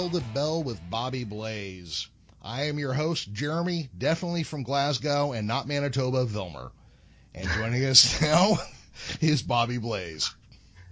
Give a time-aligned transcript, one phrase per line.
[0.00, 2.08] Bell to Bell with Bobby Blaze.
[2.42, 6.70] I am your host, Jeremy, definitely from Glasgow and not Manitoba, Vilmer.
[7.34, 8.56] And joining us now
[9.20, 10.34] is Bobby Blaze.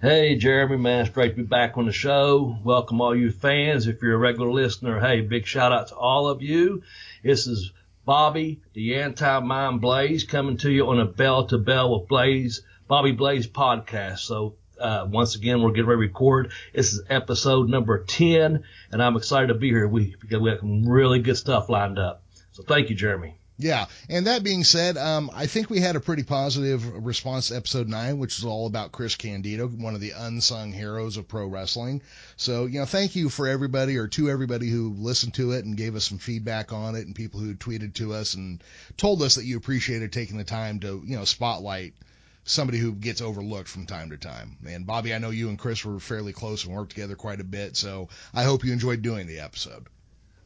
[0.02, 2.58] Hey, Jeremy, man, it's great to be back on the show.
[2.62, 3.86] Welcome all you fans.
[3.86, 6.82] If you're a regular listener, hey, big shout out to all of you.
[7.24, 7.72] This is
[8.04, 13.12] Bobby, the anti-mind Blaze, coming to you on a bell to bell with Blaze, Bobby
[13.12, 14.18] Blaze podcast.
[14.18, 16.52] So, uh, once again, we're getting ready to record.
[16.74, 19.86] This is episode number 10, and I'm excited to be here.
[19.88, 22.22] We, because we have some really good stuff lined up.
[22.52, 23.38] So thank you, Jeremy.
[23.60, 27.56] Yeah, and that being said, um, I think we had a pretty positive response to
[27.56, 31.44] episode nine, which is all about Chris Candido, one of the unsung heroes of pro
[31.44, 32.00] wrestling.
[32.36, 35.76] So, you know, thank you for everybody or to everybody who listened to it and
[35.76, 38.62] gave us some feedback on it, and people who tweeted to us and
[38.96, 41.94] told us that you appreciated taking the time to, you know, spotlight
[42.48, 44.56] somebody who gets overlooked from time to time.
[44.66, 47.44] And Bobby, I know you and Chris were fairly close and worked together quite a
[47.44, 49.86] bit, so I hope you enjoyed doing the episode.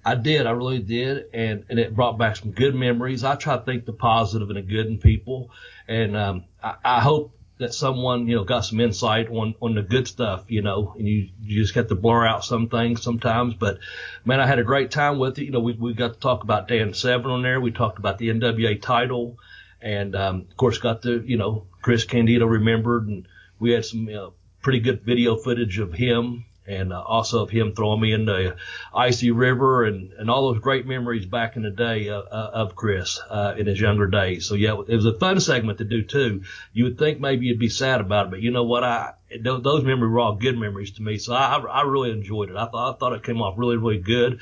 [0.05, 3.22] I did, I really did, and and it brought back some good memories.
[3.22, 5.50] I try to think the positive and the good in people,
[5.86, 9.83] and um, I, I hope that someone you know got some insight on on the
[9.83, 13.55] good stuff, you know, and you you just have to blur out some things sometimes.
[13.55, 13.78] But
[14.25, 15.44] man, I had a great time with it.
[15.44, 17.61] You know, we we got to talk about Dan Severn on there.
[17.61, 19.39] We talked about the NWA title,
[19.81, 23.27] and um, of course got to you know Chris Candido remembered, and
[23.58, 27.75] we had some know, pretty good video footage of him and uh, also of him
[27.75, 28.56] throwing me in the
[28.94, 32.77] icy river and, and all those great memories back in the day uh, uh, of
[32.77, 34.47] Chris uh, in his younger days.
[34.47, 36.43] So yeah, it was a fun segment to do too.
[36.72, 38.84] You would think maybe you'd be sad about it, but you know what?
[38.84, 41.16] I those memories were all good memories to me.
[41.19, 42.56] So I, I really enjoyed it.
[42.56, 44.41] I thought I thought it came off really really good.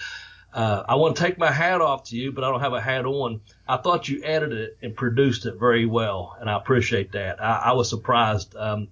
[0.53, 2.81] Uh, I want to take my hat off to you, but I don't have a
[2.81, 3.41] hat on.
[3.69, 7.43] I thought you edited it and produced it very well, and I appreciate that.
[7.43, 8.57] I, I was surprised.
[8.57, 8.89] Um,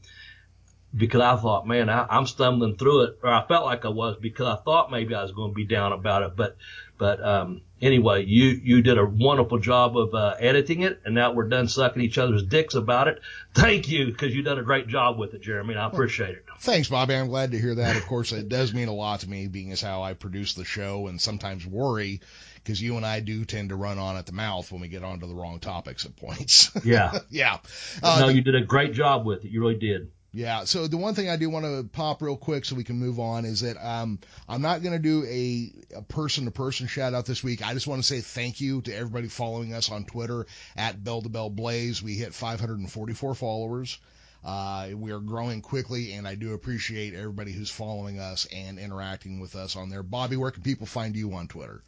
[0.96, 4.16] because I thought, man, I, I'm stumbling through it, or I felt like I was
[4.20, 6.34] because I thought maybe I was going to be down about it.
[6.34, 6.56] But,
[6.98, 11.32] but, um, anyway, you, you did a wonderful job of, uh, editing it and now
[11.32, 13.20] we're done sucking each other's dicks about it.
[13.54, 15.74] Thank you because you've done a great job with it, Jeremy.
[15.74, 16.44] And I appreciate it.
[16.60, 17.14] Thanks, Bobby.
[17.14, 17.96] I'm glad to hear that.
[17.96, 20.64] Of course, it does mean a lot to me, being as how I produce the
[20.64, 22.20] show and sometimes worry
[22.68, 25.02] because you and I do tend to run on at the mouth when we get
[25.02, 26.70] onto the wrong topics at points.
[26.84, 27.18] Yeah.
[27.30, 27.58] yeah.
[28.02, 29.50] Uh, no, you did a great job with it.
[29.50, 30.10] You really did.
[30.32, 30.64] Yeah.
[30.64, 33.18] So the one thing I do want to pop real quick so we can move
[33.18, 34.18] on is that um,
[34.48, 37.66] I'm not going to do a person to person shout out this week.
[37.66, 40.46] I just want to say thank you to everybody following us on Twitter
[40.76, 42.02] at Bell to Bell Blaze.
[42.02, 43.98] We hit 544 followers.
[44.44, 49.40] Uh, we are growing quickly, and I do appreciate everybody who's following us and interacting
[49.40, 50.02] with us on there.
[50.02, 51.82] Bobby, where can people find you on Twitter?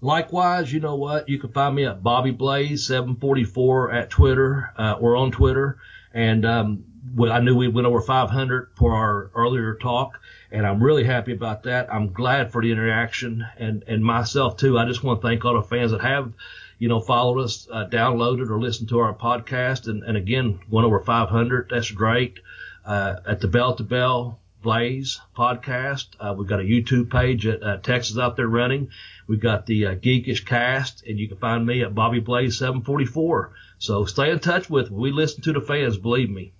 [0.00, 1.28] Likewise, you know what?
[1.28, 5.78] You can find me at Bobby Blaze 744 at Twitter uh, or on Twitter.
[6.12, 6.84] And um,
[7.30, 10.20] I knew we went over 500 for our earlier talk,
[10.50, 11.92] and I'm really happy about that.
[11.92, 14.78] I'm glad for the interaction and, and myself too.
[14.78, 16.32] I just want to thank all the fans that have,
[16.78, 19.86] you know, followed us, uh, downloaded or listened to our podcast.
[19.86, 21.68] And, and again, went over 500.
[21.68, 22.38] That's great.
[22.86, 26.06] Uh, at the Bell to Bell Blaze podcast.
[26.18, 28.88] Uh, we've got a YouTube page at uh, Texas out there running.
[29.26, 33.52] We've got the uh, Geekish cast and you can find me at Bobby Blaze 744.
[33.78, 34.90] So stay in touch with.
[34.90, 36.53] We listen to the fans, believe me.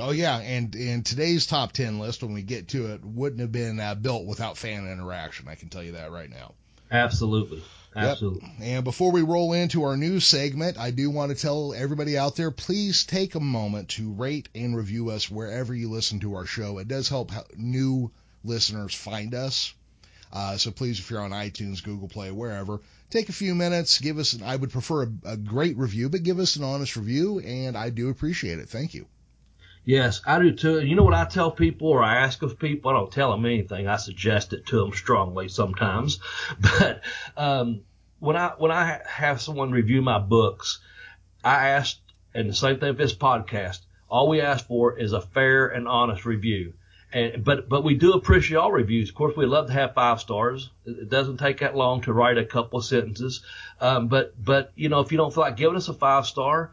[0.00, 3.52] Oh yeah, and in today's top ten list, when we get to it, wouldn't have
[3.52, 5.48] been uh, built without fan interaction.
[5.48, 6.54] I can tell you that right now.
[6.90, 7.62] Absolutely.
[7.94, 8.48] Absolutely.
[8.58, 8.68] Yep.
[8.68, 12.36] And before we roll into our new segment, I do want to tell everybody out
[12.36, 16.46] there, please take a moment to rate and review us wherever you listen to our
[16.46, 16.78] show.
[16.78, 18.12] It does help new
[18.44, 19.74] listeners find us.
[20.32, 22.80] Uh, so please, if you're on iTunes, Google Play, wherever,
[23.10, 26.22] take a few minutes, give us, an, I would prefer a, a great review, but
[26.22, 28.68] give us an honest review, and I do appreciate it.
[28.68, 29.06] Thank you.
[29.84, 30.80] Yes, I do too.
[30.80, 32.90] You know what I tell people or I ask of people?
[32.90, 33.88] I don't tell them anything.
[33.88, 36.20] I suggest it to them strongly sometimes.
[36.60, 37.02] But,
[37.36, 37.82] um,
[38.18, 40.80] when I, when I have someone review my books,
[41.42, 41.98] I ask,
[42.34, 43.80] and the same thing with this podcast,
[44.10, 46.74] all we ask for is a fair and honest review.
[47.12, 49.08] And, but, but we do appreciate all reviews.
[49.08, 50.70] Of course, we love to have five stars.
[50.84, 53.42] It doesn't take that long to write a couple of sentences.
[53.80, 56.72] Um, but, but, you know, if you don't feel like giving us a five star,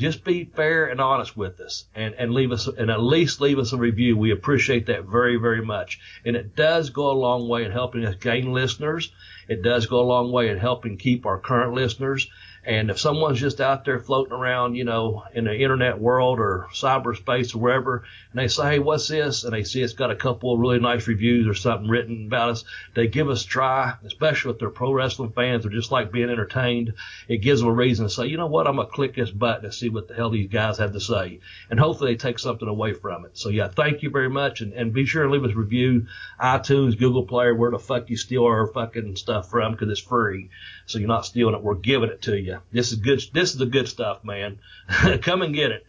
[0.00, 3.58] just be fair and honest with us and, and leave us and at least leave
[3.58, 4.16] us a review.
[4.16, 6.00] We appreciate that very, very much.
[6.24, 9.12] And it does go a long way in helping us gain listeners.
[9.48, 12.28] It does go a long way in helping keep our current listeners.
[12.64, 16.68] And if someone's just out there floating around, you know, in the internet world or
[16.74, 19.44] cyberspace or wherever, and they say, Hey, what's this?
[19.44, 22.50] And they see it's got a couple of really nice reviews or something written about
[22.50, 22.64] us.
[22.94, 26.28] They give us a try, especially if they're pro wrestling fans or just like being
[26.28, 26.92] entertained.
[27.28, 28.66] It gives them a reason to say, you know what?
[28.66, 31.00] I'm going to click this button and see what the hell these guys have to
[31.00, 31.40] say.
[31.70, 33.38] And hopefully they take something away from it.
[33.38, 34.60] So yeah, thank you very much.
[34.60, 36.06] And, and be sure to leave us a review,
[36.38, 40.50] iTunes, Google Play, where the fuck you steal our fucking stuff from because it's free.
[40.86, 41.62] So you're not stealing it.
[41.62, 42.49] We're giving it to you.
[42.72, 43.22] This is good.
[43.32, 44.58] This is the good stuff, man.
[45.22, 45.86] Come and get it.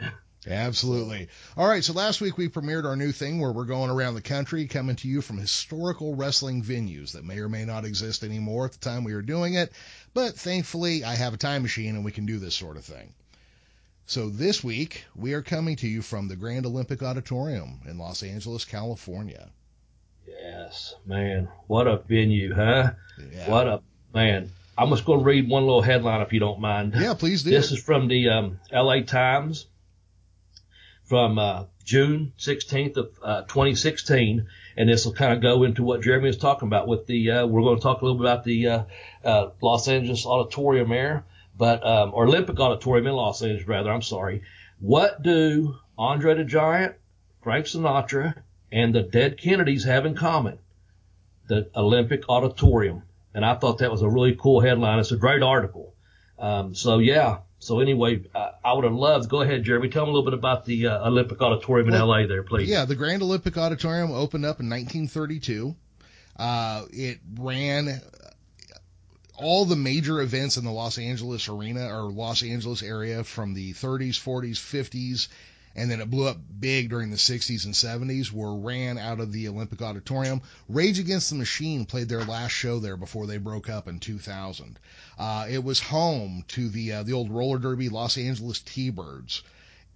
[0.48, 1.28] Absolutely.
[1.56, 1.84] All right.
[1.84, 4.96] So last week we premiered our new thing where we're going around the country coming
[4.98, 8.80] to you from historical wrestling venues that may or may not exist anymore at the
[8.80, 9.72] time we were doing it.
[10.16, 13.13] But thankfully I have a time machine and we can do this sort of thing.
[14.08, 18.24] So this week we are coming to you from the Grand Olympic Auditorium in Los
[18.24, 19.48] Angeles, California.
[20.28, 21.50] Yes, man.
[21.68, 22.94] What a venue, huh?
[23.31, 23.50] Yeah.
[23.50, 23.81] What a
[24.13, 24.50] man.
[24.77, 26.94] I'm just going to read one little headline if you don't mind.
[26.95, 27.50] Yeah, please do.
[27.50, 29.68] This is from the um, LA Times
[31.12, 34.47] from uh, June 16th of uh, 2016,
[34.77, 37.31] and this will kind of go into what Jeremy was talking about with the.
[37.31, 38.83] Uh, we're going to talk a little bit about the uh,
[39.25, 41.25] uh, Los Angeles Auditorium there,
[41.57, 43.91] but um, or Olympic Auditorium in Los Angeles, rather.
[43.91, 44.44] I'm sorry.
[44.79, 46.95] What do Andre the Giant,
[47.44, 48.35] Frank Sinatra,
[48.71, 50.59] and the Dead Kennedys have in common?
[51.47, 53.03] The Olympic Auditorium,
[53.33, 55.00] and I thought that was a really cool headline.
[55.00, 55.94] It's a great article.
[56.39, 59.30] Um, so yeah, so anyway, uh, I would have loved.
[59.30, 59.89] Go ahead, Jeremy.
[59.89, 62.68] Tell me a little bit about the uh, Olympic Auditorium in Well, LA, there, please.
[62.68, 65.75] Yeah, the Grand Olympic Auditorium opened up in 1932.
[66.38, 68.00] Uh, it ran uh,
[69.36, 73.74] all the major events in the Los Angeles arena or Los Angeles area from the
[73.74, 75.27] 30s, 40s, 50s,
[75.75, 79.31] and then it blew up big during the 60s and 70s were ran out of
[79.31, 80.41] the Olympic Auditorium.
[80.68, 84.79] Rage Against the Machine played their last show there before they broke up in 2000.
[85.18, 89.44] Uh, it was home to the uh, the old roller derby Los Angeles T-Birds.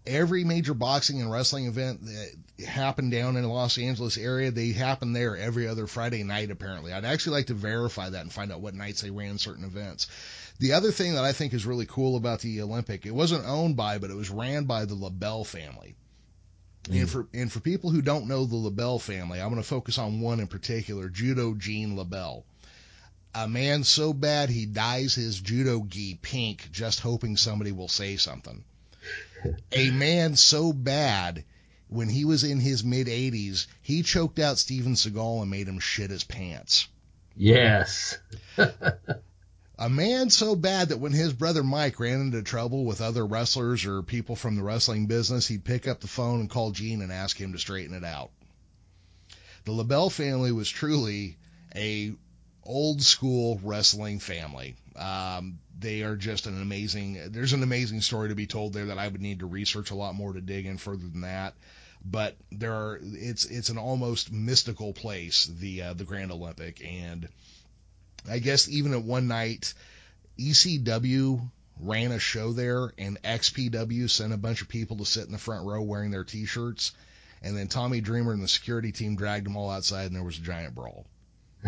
[0.07, 4.71] Every major boxing and wrestling event that happened down in the Los Angeles area, they
[4.71, 6.93] happened there every other Friday night apparently.
[6.93, 10.07] I'd actually like to verify that and find out what nights they ran certain events.
[10.59, 13.75] The other thing that I think is really cool about the Olympic, it wasn't owned
[13.75, 15.95] by, but it was ran by the LeBell family.
[16.89, 17.09] And mm.
[17.09, 20.21] for and for people who don't know the LeBell family, I'm going to focus on
[20.21, 22.43] one in particular, Judo Gene LeBell.
[23.33, 28.15] A man so bad he dyes his judo gi pink, just hoping somebody will say
[28.15, 28.63] something.
[29.73, 31.43] A man so bad,
[31.89, 35.79] when he was in his mid 80s, he choked out Steven Seagal and made him
[35.79, 36.87] shit his pants.
[37.35, 38.17] Yes.
[39.77, 43.85] A man so bad that when his brother Mike ran into trouble with other wrestlers
[43.85, 47.11] or people from the wrestling business, he'd pick up the phone and call Gene and
[47.11, 48.31] ask him to straighten it out.
[49.65, 51.37] The LeBell family was truly
[51.75, 52.13] a
[52.63, 54.75] old school wrestling family.
[54.95, 57.31] Um, they are just an amazing.
[57.31, 59.95] There's an amazing story to be told there that I would need to research a
[59.95, 61.53] lot more to dig in further than that.
[62.03, 62.99] But there are.
[63.01, 67.27] It's it's an almost mystical place, the uh, the Grand Olympic, and
[68.29, 69.73] I guess even at one night,
[70.39, 71.49] ECW
[71.79, 75.37] ran a show there, and XPW sent a bunch of people to sit in the
[75.37, 76.93] front row wearing their T-shirts,
[77.41, 80.37] and then Tommy Dreamer and the security team dragged them all outside, and there was
[80.37, 81.05] a giant brawl.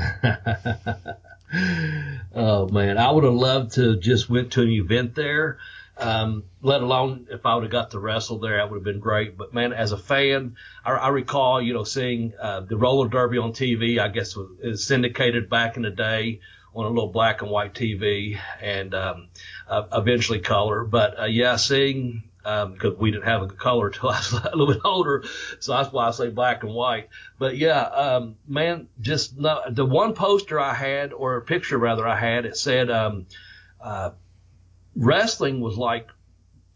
[2.35, 5.57] oh man, I would have loved to just went to an event there.
[5.99, 8.99] Um, let alone if I would have got to wrestle there, that would have been
[8.99, 9.37] great.
[9.37, 13.39] But man, as a fan, I, I recall, you know, seeing uh, the roller derby
[13.39, 13.99] on TV.
[13.99, 16.41] I guess was, was syndicated back in the day
[16.75, 19.29] on a little black and white TV, and um,
[19.67, 20.83] uh, eventually color.
[20.83, 24.55] But uh, yeah, seeing because um, we didn't have a color till I was a
[24.55, 25.23] little bit older,
[25.59, 27.09] so that's why I say black and white.
[27.37, 32.17] But yeah, um, man, just not, the one poster I had, or picture rather I
[32.17, 33.25] had, it said um,
[33.81, 34.11] uh,
[34.97, 36.09] wrestling was like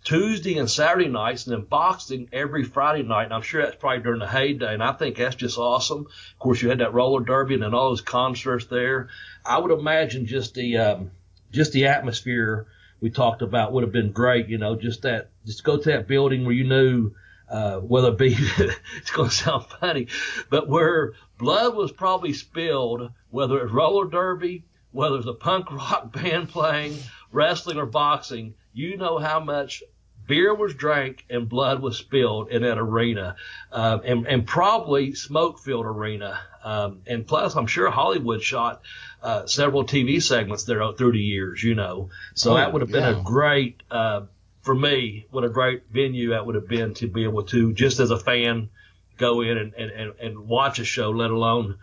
[0.04, 3.26] Tuesday and Saturday nights, and then boxing every Friday night.
[3.26, 6.08] And I'm sure that's probably during the heyday, and I think that's just awesome.
[6.08, 9.10] Of course, you had that roller derby and then all those concerts there.
[9.46, 11.12] I would imagine just the um,
[11.52, 12.68] just the atmosphere
[13.00, 14.48] we talked about would have been great.
[14.48, 17.12] You know, just that, just go to that building where you knew,
[17.50, 18.36] uh, whether it be,
[18.98, 20.08] it's going to sound funny,
[20.50, 26.14] but where blood was probably spilled, whether it's roller derby, whether it's a punk rock
[26.14, 26.98] band playing,
[27.32, 29.84] wrestling or boxing, you know how much
[30.28, 33.36] beer was drank and blood was spilled in that arena,
[33.72, 36.40] uh, and, and probably smoke filled arena.
[36.64, 38.82] Um, and plus, I'm sure Hollywood shot
[39.22, 42.10] uh, several TV segments there through the years, you know.
[42.36, 43.20] So Oh, that would have been yeah.
[43.20, 44.22] a great, uh,
[44.62, 48.00] for me, what a great venue that would have been to be able to, just
[48.00, 48.70] as a fan,
[49.18, 51.78] go in and, and, and, and watch a show, let alone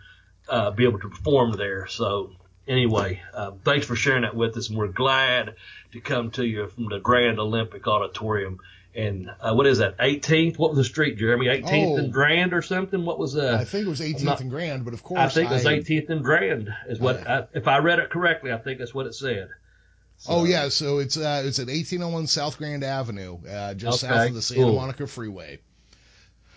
[0.47, 1.87] uh, be able to perform there.
[1.87, 2.31] So
[2.69, 5.55] anyway, uh, thanks for sharing that with us, and we're glad
[5.91, 8.59] to come to you from the Grand Olympic Auditorium.
[8.95, 9.97] And uh, what is that?
[9.99, 10.57] 18th?
[10.57, 11.45] What was the street, Jeremy?
[11.47, 11.97] 18th Oh.
[11.97, 13.05] and Grand or something?
[13.05, 13.57] What was uh?
[13.59, 15.65] I think it was 18th not- and Grand, but of course, I think it was
[15.65, 17.25] 18th and Grand is what.
[17.27, 19.49] Uh, I, if I read it correctly, I think that's what it said.
[20.27, 24.27] Oh yeah, so it's uh, it's at 1801 South Grand Avenue, uh, just Okay, south
[24.29, 24.75] of the Santa cool.
[24.75, 25.59] Monica Freeway.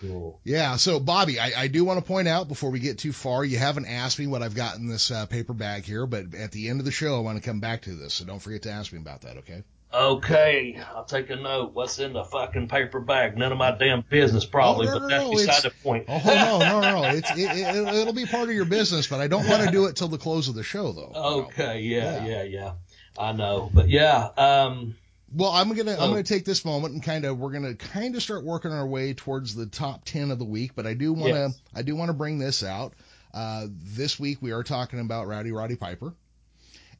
[0.03, 0.39] Cool.
[0.43, 3.43] Yeah, so Bobby, I, I do want to point out before we get too far,
[3.45, 6.51] you haven't asked me what I've got in this uh, paper bag here, but at
[6.51, 8.63] the end of the show, I want to come back to this, so don't forget
[8.63, 9.63] to ask me about that, okay?
[9.93, 11.73] Okay, I'll take a note.
[11.73, 13.37] What's in the fucking paper bag?
[13.37, 16.05] None of my damn business, probably, Oh, no, but that's no, beside it's- the point.
[16.07, 19.27] Oh no, no, no, it's it, it, it'll be part of your business, but I
[19.27, 21.11] don't want to do it till the close of the show, though.
[21.45, 22.25] Okay, yeah, Yeah.
[22.25, 22.71] yeah, yeah.
[23.19, 24.95] I know, but yeah, um,
[25.35, 26.09] Well, I'm gonna I'm Oh.
[26.09, 29.13] gonna take this moment and kind of we're gonna kind of start working our way
[29.13, 31.61] towards the top ten of the week, but I do want to Yes.
[31.73, 32.93] I do want to bring this out.
[33.33, 36.13] Uh, this week we are talking about Rowdy Roddy Piper,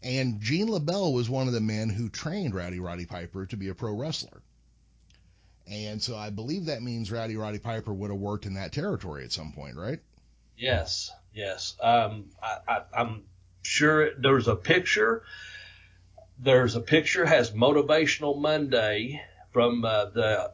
[0.02, 3.70] and Gene LeBell was one of the men who trained Rowdy Roddy Piper to be
[3.70, 4.42] a pro wrestler.
[5.68, 9.24] And so I believe that means Rowdy Roddy Piper would have worked in that territory
[9.24, 10.00] at some point, right?
[10.58, 11.76] yes, yes.
[11.82, 13.24] Um, I, I, I'm
[13.64, 15.24] sure there's a picture.
[16.40, 19.22] There's a picture has Motivational Monday
[19.52, 20.52] from uh, the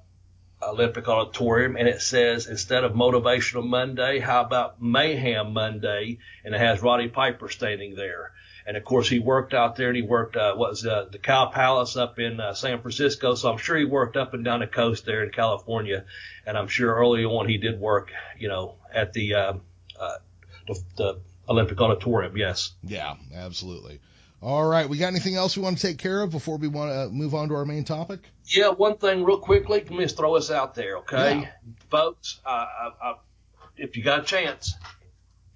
[0.62, 6.20] Olympic Auditorium, and it says instead of Motivational Monday, how about Mayhem Monday?
[6.44, 8.34] And it has Roddy Piper standing there.
[8.68, 11.18] And of course, he worked out there, and he worked uh, what was uh, the
[11.18, 13.34] Cow Palace up in uh, San Francisco.
[13.36, 16.06] So I'm sure he worked up and down the coast there in California,
[16.46, 19.62] and I'm sure early on he did work, you know, at the um,
[20.00, 20.18] uh,
[20.68, 22.38] the, the Olympic Auditorium.
[22.38, 22.74] Yes.
[22.84, 24.02] Yeah, absolutely.
[24.42, 26.92] All right, we got anything else we want to take care of before we want
[26.92, 28.22] to move on to our main topic?
[28.46, 29.80] Yeah, one thing real quickly.
[29.82, 31.48] Let me just throw this out there, okay, Yeah.
[31.90, 32.40] folks.
[32.46, 33.14] Uh, I, I,
[33.76, 34.76] if you got a chance,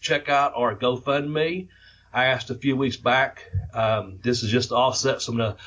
[0.01, 1.69] check out our GoFundMe.
[2.13, 3.49] I asked a few weeks back.
[3.73, 5.63] Um, this is just to offset some of the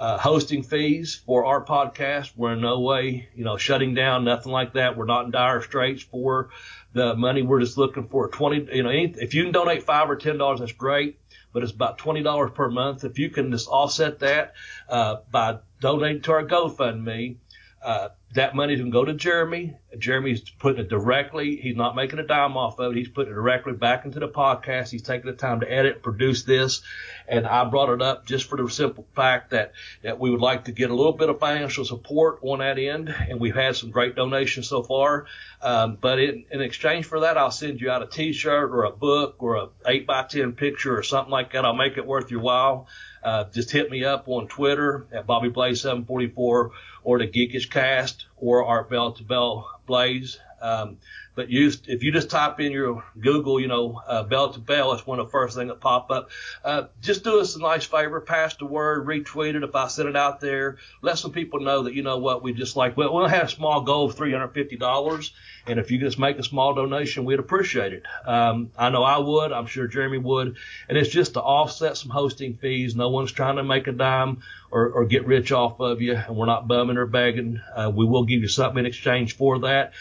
[0.00, 2.32] uh, hosting fees for our podcast.
[2.36, 4.96] We're in no way, you know, shutting down, nothing like that.
[4.96, 6.50] We're not in dire straits for
[6.92, 7.42] the money.
[7.42, 8.68] We're just looking for twenty.
[8.76, 11.18] You know, any, if you can donate five or ten dollars, that's great.
[11.52, 13.04] But it's about twenty dollars per month.
[13.04, 14.54] If you can just offset that
[14.88, 17.36] uh, by donating to our GoFundMe,
[17.82, 19.76] uh, that money can go to Jeremy.
[19.96, 21.56] Jeremy's putting it directly.
[21.56, 22.98] He's not making a dime off of it.
[22.98, 24.90] He's putting it directly back into the podcast.
[24.90, 26.82] He's taking the time to edit, produce this.
[27.26, 30.66] And I brought it up just for the simple fact that, that we would like
[30.66, 33.08] to get a little bit of financial support on that end.
[33.08, 35.26] And we've had some great donations so far.
[35.62, 38.90] Um, but in, in exchange for that, I'll send you out a t-shirt or a
[38.90, 41.64] book or a 8 by 10 picture or something like that.
[41.64, 42.88] I'll make it worth your while.
[43.22, 48.26] Uh, just hit me up on Twitter at Bobby Blaze 744 or the Geekish Cast
[48.40, 50.38] or our Bell to Bell Blaze.
[50.60, 50.98] Um,
[51.34, 54.92] but you, if you just type in your Google, you know, uh, Bell to Bell,
[54.92, 56.30] it's one of the first things that pop up.
[56.64, 60.08] Uh, just do us a nice favor, pass the word, retweet it if I send
[60.08, 60.78] it out there.
[61.00, 63.48] Let some people know that, you know what, we just like, well, we'll have a
[63.48, 65.30] small goal of $350.
[65.68, 68.02] And if you just make a small donation, we'd appreciate it.
[68.26, 69.52] Um, I know I would.
[69.52, 70.56] I'm sure Jeremy would.
[70.88, 72.96] And it's just to offset some hosting fees.
[72.96, 76.16] No one's trying to make a dime or, or get rich off of you.
[76.16, 77.60] And we're not bumming or begging.
[77.76, 79.92] Uh, we will give you something in exchange for that.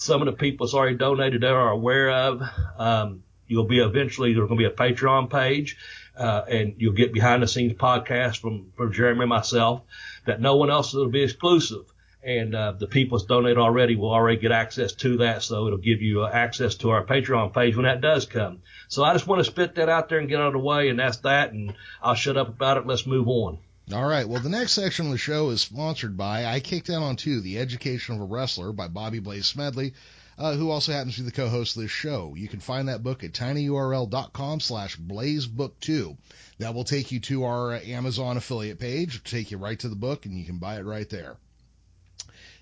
[0.00, 2.42] Some of the people that's already donated there are aware of.
[2.78, 5.76] Um, you'll be eventually, there's going to be a Patreon page.
[6.16, 9.82] Uh, and you'll get behind the scenes podcast from, from Jeremy and myself
[10.26, 11.84] that no one else will be exclusive
[12.22, 15.42] and uh, the people that's donated already will already get access to that.
[15.42, 18.60] So it'll give you uh, access to our Patreon page when that does come.
[18.88, 20.88] So I just want to spit that out there and get out of the way,
[20.88, 21.52] and that's that.
[21.52, 22.86] And I'll shut up about it.
[22.86, 23.58] Let's move on.
[23.92, 24.28] All right.
[24.28, 27.40] Well, the next section of the show is sponsored by I Kicked Out on Two,
[27.40, 29.94] The Education of a Wrestler by Bobby Blaze Smedley,
[30.38, 32.34] uh, who also happens to be the co-host of this show.
[32.36, 36.16] You can find that book at tinyurl.com slash blazebook2.
[36.58, 40.24] That will take you to our Amazon affiliate page, take you right to the book,
[40.24, 41.36] and you can buy it right there.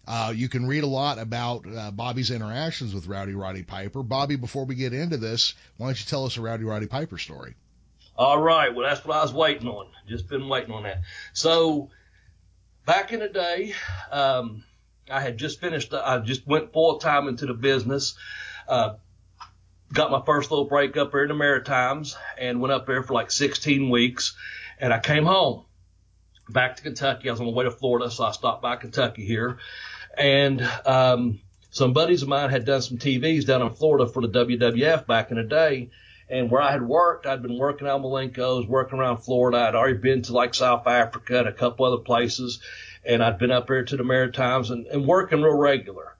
[0.07, 4.03] Uh, you can read a lot about uh, Bobby's interactions with Rowdy Roddy Piper.
[4.03, 7.19] Bobby, before we get into this, why don't you tell us a Rowdy Roddy Piper
[7.19, 7.55] story?
[8.19, 8.75] All right.
[8.75, 9.87] Well, that's what I was waiting on.
[10.09, 11.03] Just been waiting on that.
[11.33, 11.91] So
[12.85, 13.75] back in the day,
[14.11, 14.65] um,
[15.09, 15.95] I had just finished.
[15.95, 18.17] I just went full time into the business.
[18.67, 18.97] Uh,
[19.93, 23.15] got my first little break up there in the Maritimes and went up there for
[23.15, 24.37] like 16 weeks.
[24.81, 25.65] And I came home
[26.49, 27.29] back to Kentucky.
[27.29, 29.59] I was on my way to Florida, so I stopped by Kentucky here.
[30.17, 34.29] And um, some buddies of mine had done some TVs down in Florida for the
[34.29, 35.91] WWF back in the day.
[36.31, 39.59] And where I had worked, I'd been working out Malenko's, working around Florida.
[39.59, 42.61] I'd already been to like South Africa and a couple other places.
[43.05, 46.17] And I'd been up there to the Maritimes and, and working real regular.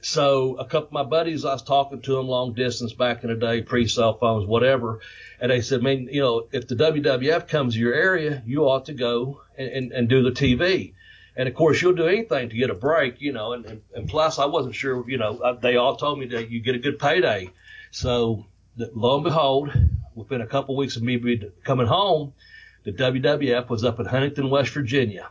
[0.00, 3.30] so a couple of my buddies, I was talking to them long distance back in
[3.30, 5.00] the day, pre cell phones, whatever.
[5.40, 8.86] And they said, man, you know, if the WWF comes to your area, you ought
[8.86, 10.94] to go and, and, and do the TV.
[11.36, 14.08] And of course, you'll do anything to get a break, you know, and, and, and
[14.08, 16.98] plus I wasn't sure, you know, they all told me that you get a good
[16.98, 17.50] payday.
[17.90, 18.46] So
[18.76, 19.72] lo and behold,
[20.14, 22.32] within a couple weeks of me coming home,
[22.84, 25.28] the WWF was up in Huntington, West Virginia.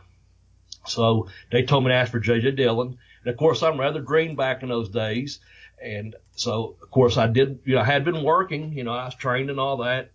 [0.86, 2.98] So they told me to ask for JJ Dillon.
[3.24, 5.40] And of course, I'm rather green back in those days.
[5.82, 9.06] And so, of course, I did, you know, I had been working, you know, I
[9.06, 10.10] was trained and all that.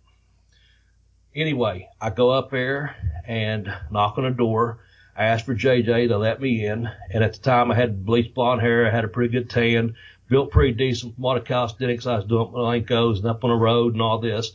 [1.34, 2.96] Anyway, I go up there
[3.26, 4.80] and knock on the door.
[5.16, 6.88] I asked for JJ to let me in.
[7.12, 8.86] And at the time I had bleached blonde hair.
[8.86, 9.94] I had a pretty good tan,
[10.30, 13.56] built pretty decent from what a calisthenics I was doing Malenko's and up on the
[13.56, 14.52] road and all this.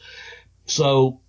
[0.66, 1.20] So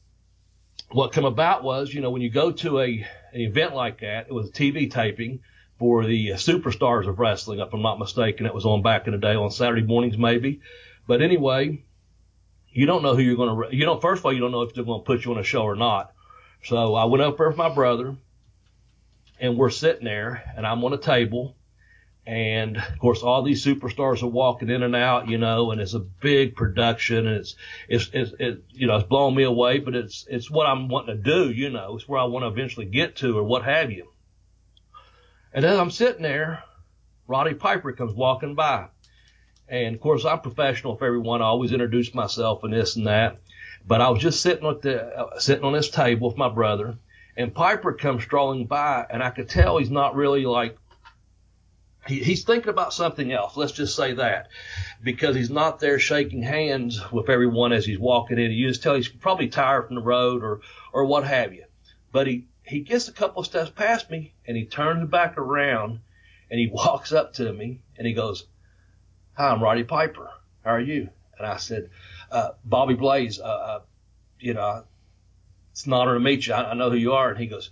[0.90, 4.28] what came about was, you know, when you go to a, an event like that,
[4.28, 5.40] it was a TV taping
[5.78, 8.46] for the superstars of wrestling, if I'm not mistaken.
[8.46, 10.60] It was on back in the day on Saturday mornings, maybe.
[11.08, 11.84] But anyway,
[12.70, 14.62] you don't know who you're going to, you know, first of all, you don't know
[14.62, 16.12] if they're going to put you on a show or not.
[16.62, 18.16] So I went up there with my brother
[19.40, 21.55] and we're sitting there and I'm on a table
[22.26, 25.94] and of course all these superstars are walking in and out, you know, and it's
[25.94, 27.56] a big production and it's,
[27.88, 31.16] it's, it's, it, you know, it's blown me away, but it's, it's what I'm wanting
[31.16, 33.92] to do, you know, it's where I want to eventually get to or what have
[33.92, 34.08] you.
[35.52, 36.64] And as I'm sitting there,
[37.28, 38.88] Roddy Piper comes walking by.
[39.68, 41.42] And of course, I'm professional for everyone.
[41.42, 43.40] I always introduce myself and this and that.
[43.86, 46.98] But I was just sitting at the, uh, sitting on this table with my brother
[47.36, 50.78] and Piper comes strolling by and I could tell he's not really like,
[52.06, 53.56] he, he's thinking about something else.
[53.56, 54.48] Let's just say that
[55.02, 58.50] because he's not there shaking hands with everyone as he's walking in.
[58.52, 60.60] You just tell he's probably tired from the road or,
[60.92, 61.64] or what have you.
[62.12, 66.00] But he, he gets a couple of steps past me and he turns back around
[66.50, 68.46] and he walks up to me and he goes,
[69.34, 70.30] Hi, I'm Roddy Piper.
[70.64, 71.10] How are you?
[71.38, 71.90] And I said,
[72.30, 73.80] uh, Bobby Blaze, uh, uh,
[74.40, 74.84] you know,
[75.72, 76.54] it's an honor to meet you.
[76.54, 77.28] I, I know who you are.
[77.28, 77.70] And he goes,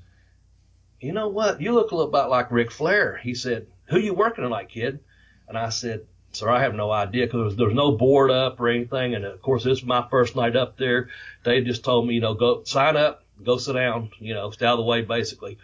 [1.01, 1.61] you know what?
[1.61, 3.17] You look a little bit like Ric Flair.
[3.17, 5.01] He said, who you working tonight, kid?
[5.49, 8.69] And I said, sir, I have no idea because there was no board up or
[8.69, 9.15] anything.
[9.15, 11.09] And of course, this is my first night up there.
[11.45, 14.67] They just told me, you know, go sign up, go sit down, you know, stay
[14.67, 15.59] out of the way, basically.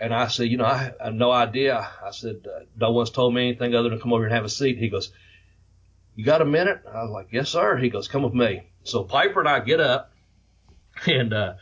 [0.00, 1.88] And I said, you know, I, have no idea.
[2.04, 4.44] I said, uh, no one's told me anything other than come over here and have
[4.44, 4.78] a seat.
[4.78, 5.12] He goes,
[6.16, 6.82] you got a minute?
[6.90, 7.76] I was like, yes, sir.
[7.76, 8.62] He goes, come with me.
[8.84, 10.12] So Piper and I get up
[11.06, 11.54] and, uh,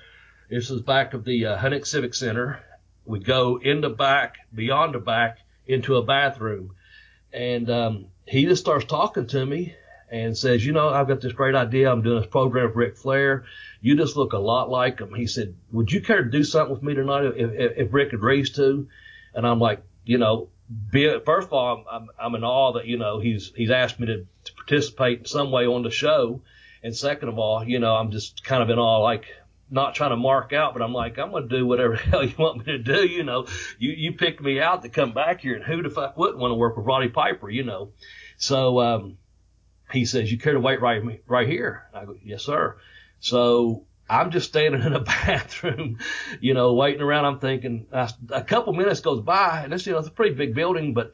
[0.49, 2.61] this is back of the uh, Huntington Civic Center.
[3.05, 6.75] We go in the back, beyond the back, into a bathroom.
[7.33, 9.75] And, um, he just starts talking to me
[10.11, 11.91] and says, you know, I've got this great idea.
[11.91, 13.45] I'm doing this program with Ric Flair.
[13.81, 15.15] You just look a lot like him.
[15.15, 18.13] He said, would you care to do something with me tonight if, if, if Ric
[18.13, 18.89] agrees to?
[19.35, 20.49] And I'm like, you know,
[20.91, 23.99] be, first of all, I'm, I'm, I'm in awe that, you know, he's, he's asked
[24.01, 26.43] me to, to participate in some way on the show.
[26.83, 29.25] And second of all, you know, I'm just kind of in awe, like,
[29.71, 32.25] not trying to mark out, but I'm like, I'm going to do whatever the hell
[32.25, 33.07] you want me to do.
[33.07, 33.47] You know,
[33.79, 36.53] you, you picked me out to come back here and who the fuck wouldn't want
[36.53, 37.91] to work with Roddy Piper, you know?
[38.37, 39.19] So, um,
[39.93, 41.87] he says, you care to wait right, right here?
[41.95, 42.77] I go, yes, sir.
[43.21, 45.99] So I'm just standing in a bathroom,
[46.41, 47.25] you know, waiting around.
[47.25, 50.35] I'm thinking uh, a couple minutes goes by and this, you know, it's a pretty
[50.35, 51.13] big building, but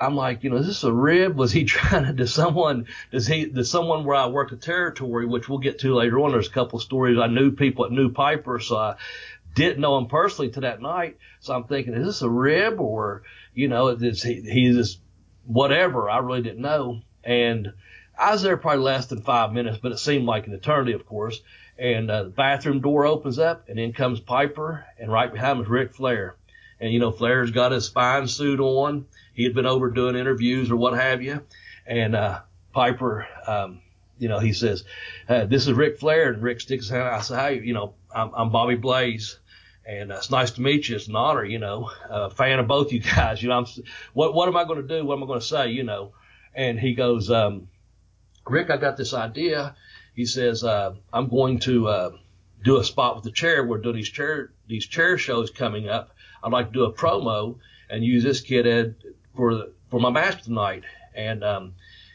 [0.00, 1.36] I'm like, you know, is this a rib?
[1.36, 5.26] Was he trying to, does someone, does he, does someone where I work a territory,
[5.26, 7.18] which we'll get to later on, there's a couple of stories.
[7.18, 8.96] I knew people at New Piper, so I
[9.54, 11.18] didn't know him personally to that night.
[11.40, 13.22] So I'm thinking, is this a rib or,
[13.54, 15.00] you know, is he, he's just
[15.44, 16.08] whatever.
[16.08, 17.02] I really didn't know.
[17.24, 17.72] And
[18.18, 21.06] I was there probably less than five minutes, but it seemed like an eternity, of
[21.06, 21.40] course.
[21.78, 25.64] And uh, the bathroom door opens up, and in comes Piper, and right behind him
[25.64, 26.36] is Ric Flair.
[26.80, 29.06] And you know, Flair's got his fine suit on.
[29.34, 31.42] He had been over doing interviews or what have you.
[31.86, 32.40] And uh,
[32.72, 33.80] Piper, um,
[34.18, 34.84] you know, he says,
[35.28, 37.08] uh, "This is Ric Flair," and Ric sticks his hand.
[37.08, 39.38] I say, "Hey, you know, I'm, I'm Bobby Blaze."
[39.86, 40.96] and uh, it's nice to meet you.
[40.96, 43.42] It's an honor, you know, a uh, fan of both you guys.
[43.42, 43.66] You know, I'm,
[44.12, 45.04] what what am I going to do?
[45.04, 45.70] What am I going to say?
[45.70, 46.12] You know,
[46.54, 47.68] and he goes, um,
[48.46, 49.74] Ric, I got this idea.
[50.14, 52.10] He says, uh, I'm going to, uh,
[52.62, 53.64] do a spot with the chair.
[53.64, 56.10] We're doing these chair, these chair shows coming up.
[56.42, 58.94] I'd like to do a promo and use this kid Ed
[59.36, 60.84] for, for my match tonight.
[61.14, 61.74] And, um,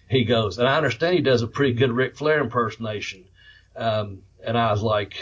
[0.09, 3.25] he goes, and I understand he does a pretty good Ric Flair impersonation.
[3.75, 5.15] Um, and I was like,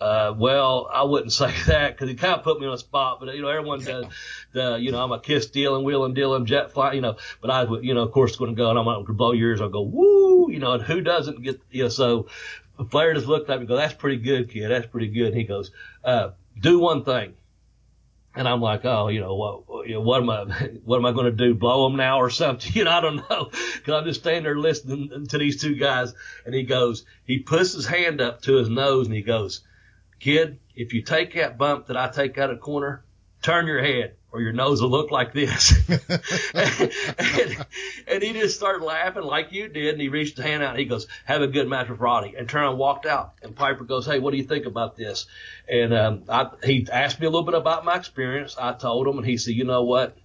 [0.00, 3.20] uh, well, I wouldn't say that because he kind of put me on a spot,
[3.20, 4.06] but you know, everyone does
[4.52, 7.64] the, you know, I'm a kiss dealing, wheeling dealing, jet fly, you know, but I
[7.64, 9.60] would, you know, of course, going to go and I'm going to blow yours.
[9.60, 12.28] I'll go, woo, you know, and who doesn't get, you know, so
[12.90, 14.70] Flair just looked at me and go, that's pretty good, kid.
[14.70, 15.28] That's pretty good.
[15.28, 15.70] And he goes,
[16.04, 17.34] uh, do one thing.
[18.36, 20.44] And I'm like, oh, you know, what, you know, what am I,
[20.84, 21.54] what am I going to do?
[21.54, 22.72] Blow them now or something?
[22.74, 23.50] You know, I don't know.
[23.50, 26.14] Cause I'm just standing there listening to these two guys.
[26.44, 29.60] And he goes, he puts his hand up to his nose and he goes,
[30.18, 33.04] kid, if you take that bump that I take out of corner,
[33.42, 35.72] turn your head or your nose will look like this.
[35.88, 36.02] and,
[37.18, 37.66] and,
[38.08, 39.94] and, he just started laughing like you did.
[39.94, 42.34] And he reached his hand out and he goes, have a good match with Roddy
[42.36, 43.34] and turned and walked out.
[43.42, 45.26] And Piper goes, Hey, what do you think about this?
[45.68, 48.56] And, um, I, he asked me a little bit about my experience.
[48.58, 50.18] I told him and he said, you know what?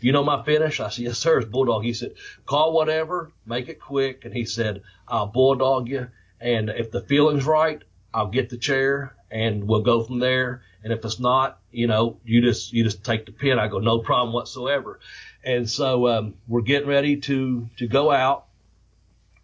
[0.00, 0.80] You know my finish?
[0.80, 1.38] I said, yes, sir.
[1.38, 1.84] It's bulldog.
[1.84, 4.24] He said, call whatever, make it quick.
[4.24, 6.08] And he said, I'll bulldog you.
[6.40, 7.80] And if the feeling's right,
[8.12, 10.62] I'll get the chair and we'll go from there.
[10.84, 13.58] And if it's not, you know, you just you just take the pin.
[13.58, 14.98] I go, no problem whatsoever.
[15.44, 18.46] And so um, we're getting ready to to go out,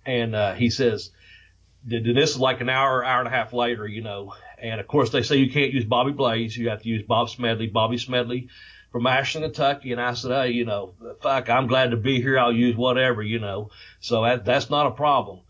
[0.05, 1.11] and uh, he says,
[1.85, 4.35] this is like an hour, hour and a half later, you know.
[4.59, 6.57] And of course, they say you can't use Bobby Blaze.
[6.57, 7.69] You have to use Bob Smedley.
[7.69, 8.49] Bobby Smedley
[8.91, 9.93] from Ashland, Kentucky.
[9.93, 12.39] And I said, hey, you know, fuck, I'm glad to be here.
[12.39, 13.71] I'll use whatever, you know.
[14.01, 15.41] So that, that's not a problem.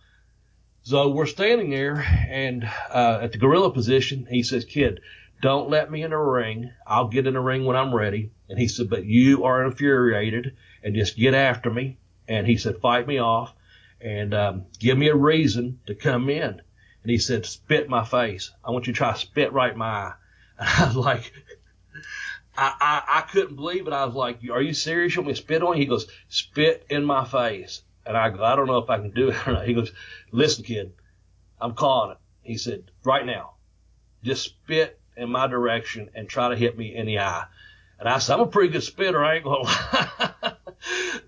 [0.82, 5.00] So we're standing there and, uh, at the gorilla position, he says, kid,
[5.40, 6.72] don't let me in a ring.
[6.86, 8.32] I'll get in a ring when I'm ready.
[8.48, 11.98] And he said, but you are infuriated and just get after me.
[12.26, 13.54] And he said, fight me off
[14.00, 16.60] and, um, give me a reason to come in.
[17.02, 18.50] And he said, spit my face.
[18.64, 20.12] I want you to try to spit right my eye.
[20.58, 21.32] And I was like,
[22.56, 23.92] I, I, I couldn't believe it.
[23.92, 25.14] I was like, are you serious?
[25.14, 25.82] You want me to spit on you?
[25.82, 27.82] He goes, spit in my face.
[28.04, 29.66] And I go, I don't know if I can do it or not.
[29.66, 29.92] He goes,
[30.32, 30.92] listen, kid,
[31.60, 32.18] I'm calling it.
[32.42, 33.52] He said, right now,
[34.22, 37.44] just spit in my direction and try to hit me in the eye.
[37.98, 39.24] And I said, I'm a pretty good spitter.
[39.24, 40.52] I ain't going to lie.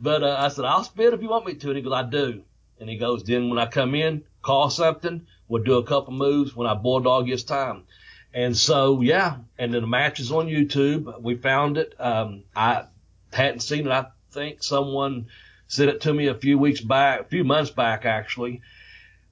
[0.01, 1.69] but uh, I said, I'll spit if you want me to.
[1.69, 2.43] And he goes, I do.
[2.79, 5.27] And he goes, then when I come in, call something.
[5.49, 7.85] We'll do a couple moves when I bulldog gets time.
[8.33, 9.39] And so, yeah.
[9.59, 11.21] And then the match is on YouTube.
[11.21, 11.95] We found it.
[11.99, 12.85] Um, I
[13.33, 13.91] hadn't seen it.
[13.91, 15.27] I think someone
[15.67, 18.63] sent it to me a few weeks back, a few months back actually.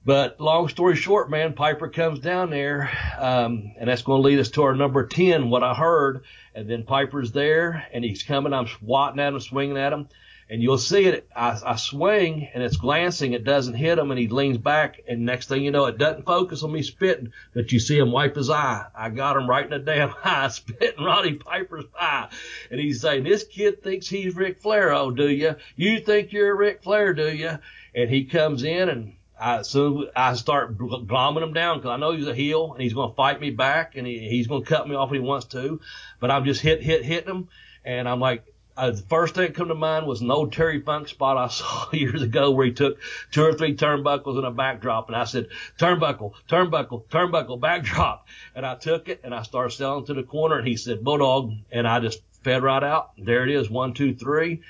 [0.05, 4.39] But long story short, man, Piper comes down there, um, and that's going to lead
[4.39, 6.23] us to our number 10, what I heard.
[6.55, 8.53] And then Piper's there, and he's coming.
[8.53, 10.07] I'm swatting at him, swinging at him
[10.49, 11.29] and you'll see it.
[11.35, 13.33] I, I swing and it's glancing.
[13.33, 14.99] It doesn't hit him and he leans back.
[15.07, 18.11] And next thing you know, it doesn't focus on me spitting, but you see him
[18.11, 18.85] wipe his eye.
[18.95, 22.29] I got him right in the damn eye, spitting Roddy Piper's eye.
[22.71, 24.91] And he's saying, this kid thinks he's Ric Flair.
[24.91, 25.55] Oh, do you?
[25.75, 27.59] You think you're Ric Flair, do you?
[27.93, 32.11] And he comes in and I, so I start glomming him down because I know
[32.11, 34.69] he's a heel and he's going to fight me back and he, he's going to
[34.69, 35.79] cut me off if he wants to.
[36.19, 37.47] But I'm just hit, hit, hitting him.
[37.85, 38.43] And I'm like,
[38.75, 41.47] uh, the first thing that come to mind was an old Terry Funk spot I
[41.49, 42.99] saw years ago where he took
[43.31, 45.07] two or three turnbuckles and a backdrop.
[45.07, 45.47] And I said,
[45.77, 48.27] turnbuckle, turnbuckle, turnbuckle, backdrop.
[48.55, 51.53] And I took it and I started selling to the corner and he said, Bulldog.
[51.71, 53.11] And I just fed right out.
[53.17, 53.69] There it is.
[53.69, 54.61] One, two, three.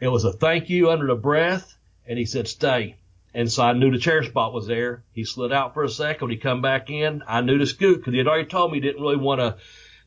[0.00, 1.76] It was a thank you under the breath.
[2.06, 2.96] And he said, stay.
[3.38, 5.04] And so I knew the chair spot was there.
[5.12, 6.22] He slid out for a second.
[6.22, 8.78] When he come back in, I knew to scoot because he had already told me
[8.78, 9.58] he didn't really want to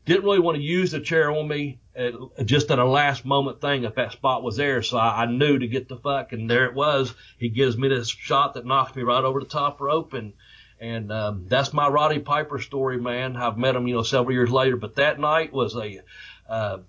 [0.04, 2.12] didn't really want to use the chair on me at,
[2.44, 4.82] just at a last moment thing if that spot was there.
[4.82, 7.14] So I, I knew to get the fuck, and there it was.
[7.38, 10.34] He gives me this shot that knocks me right over the top rope, and
[10.78, 13.36] and um, that's my Roddy Piper story, man.
[13.38, 16.02] I've met him, you know, several years later, but that night was a
[16.50, 16.80] uh,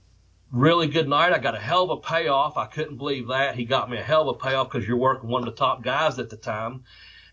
[0.53, 1.33] really good night.
[1.33, 2.55] I got a hell of a payoff.
[2.55, 3.55] I couldn't believe that.
[3.55, 5.83] He got me a hell of a payoff because you're working one of the top
[5.83, 6.85] guys at the time.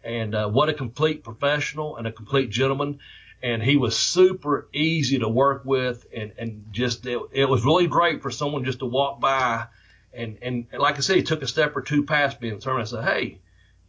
[0.02, 2.98] And uh, what a complete professional and a complete gentleman
[3.42, 7.86] and he was super easy to work with and, and just, it, it was really
[7.86, 9.66] great for someone just to walk by
[10.12, 12.80] and, and, like I said, he took a step or two past me and turned
[12.80, 13.38] and said, Hey,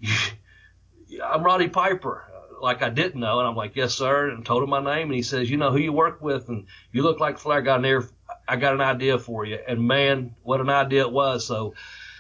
[1.24, 2.28] I'm Roddy Piper.
[2.62, 3.40] Like I didn't know.
[3.40, 4.30] And I'm like, yes, sir.
[4.30, 5.08] And told him my name.
[5.08, 7.82] And he says, you know who you work with and you look like Flair got
[7.82, 8.04] there.
[8.48, 9.60] I got an idea for you.
[9.68, 11.46] And man, what an idea it was.
[11.46, 11.74] So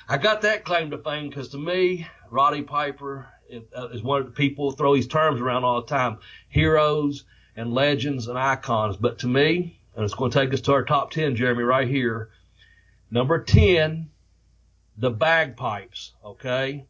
[0.07, 3.27] I got that claim to fame because to me, Roddy Piper
[3.75, 7.73] uh, is one of the people throw these terms around all the time, heroes and
[7.73, 8.97] legends and icons.
[8.97, 11.87] But to me, and it's going to take us to our top 10, Jeremy, right
[11.87, 12.29] here.
[13.09, 14.09] Number 10,
[14.97, 16.85] the bagpipes, okay?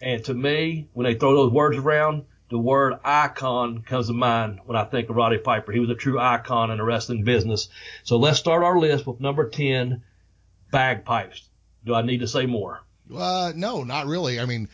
[0.00, 4.60] And to me, when they throw those words around, the word icon comes to mind
[4.64, 5.72] when I think of Roddy Piper.
[5.72, 7.68] He was a true icon in the wrestling business.
[8.04, 10.02] So let's start our list with number 10,
[10.70, 11.48] bagpipes.
[11.84, 12.82] Do I need to say more?
[13.14, 14.40] Uh, no, not really.
[14.40, 14.68] I mean,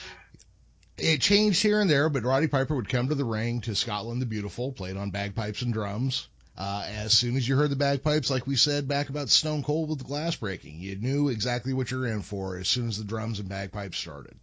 [0.98, 4.22] it changed here and there, but Roddy Piper would come to the ring to Scotland
[4.22, 6.28] the Beautiful, played on bagpipes and drums.
[6.56, 9.90] Uh, as soon as you heard the bagpipes, like we said back about Stone Cold
[9.90, 13.04] with the glass breaking, you knew exactly what you're in for as soon as the
[13.04, 14.34] drums and bagpipes started.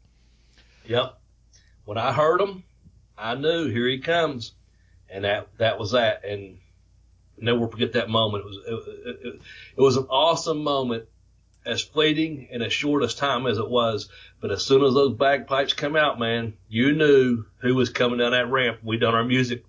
[0.88, 1.20] Yep.
[1.86, 2.64] When I heard him,
[3.18, 4.54] I knew here he comes,
[5.10, 6.26] and that that was that.
[6.26, 6.58] And
[7.38, 8.44] never forget that moment.
[8.44, 8.58] It was
[9.06, 9.42] it, it,
[9.78, 11.06] it was an awesome moment,
[11.66, 14.10] as fleeting and as short as time as it was.
[14.42, 18.32] But as soon as those bagpipes come out, man, you knew who was coming down
[18.32, 18.80] that ramp.
[18.84, 19.64] We done our music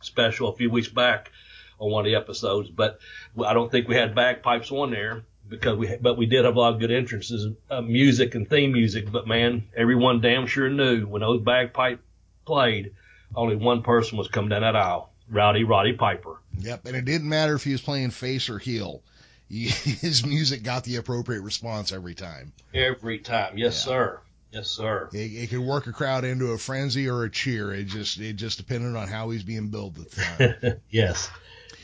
[0.00, 1.30] special a few weeks back
[1.78, 3.00] on one of the episodes, but
[3.44, 6.58] I don't think we had bagpipes on there because we, but we did have a
[6.58, 9.10] lot of good entrances, uh, music and theme music.
[9.10, 12.00] But man, everyone damn sure knew when those bagpipe
[12.44, 12.94] played,
[13.34, 15.10] only one person was coming down that aisle.
[15.28, 16.36] Rowdy Roddy Piper.
[16.58, 19.02] Yep, and it didn't matter if he was playing face or heel.
[19.48, 22.52] his music got the appropriate response every time.
[22.72, 23.92] Every time, yes, yeah.
[23.92, 24.20] sir.
[24.52, 25.08] Yes, sir.
[25.12, 27.74] It, it, could work a crowd into a frenzy or a cheer.
[27.74, 30.20] It just it just depended on how he's being billed at the
[30.60, 30.80] time.
[30.90, 31.28] yes.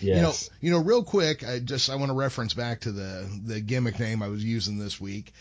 [0.01, 0.17] Yes.
[0.17, 3.29] You know, you know, real quick, I just I want to reference back to the
[3.45, 5.33] the gimmick name I was using this week.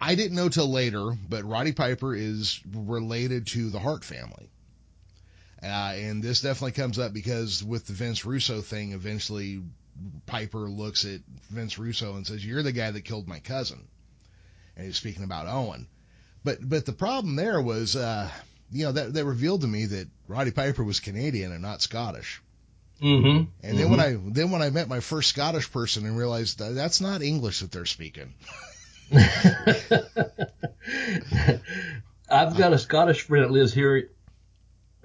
[0.00, 4.50] I didn't know till later, but Roddy Piper is related to the Hart family.
[5.62, 9.62] Uh, and this definitely comes up because with the Vince Russo thing, eventually
[10.26, 13.88] Piper looks at Vince Russo and says, "You're the guy that killed my cousin,"
[14.76, 15.88] and he's speaking about Owen.
[16.44, 18.30] But but the problem there was, uh,
[18.70, 22.42] you know, that that revealed to me that Roddy Piper was Canadian and not Scottish.
[23.02, 23.26] Mm-hmm.
[23.26, 23.76] And mm-hmm.
[23.76, 27.00] then when I then when I met my first Scottish person and realized that that's
[27.00, 28.34] not English that they're speaking.
[32.28, 34.10] I've got a Scottish friend that lives here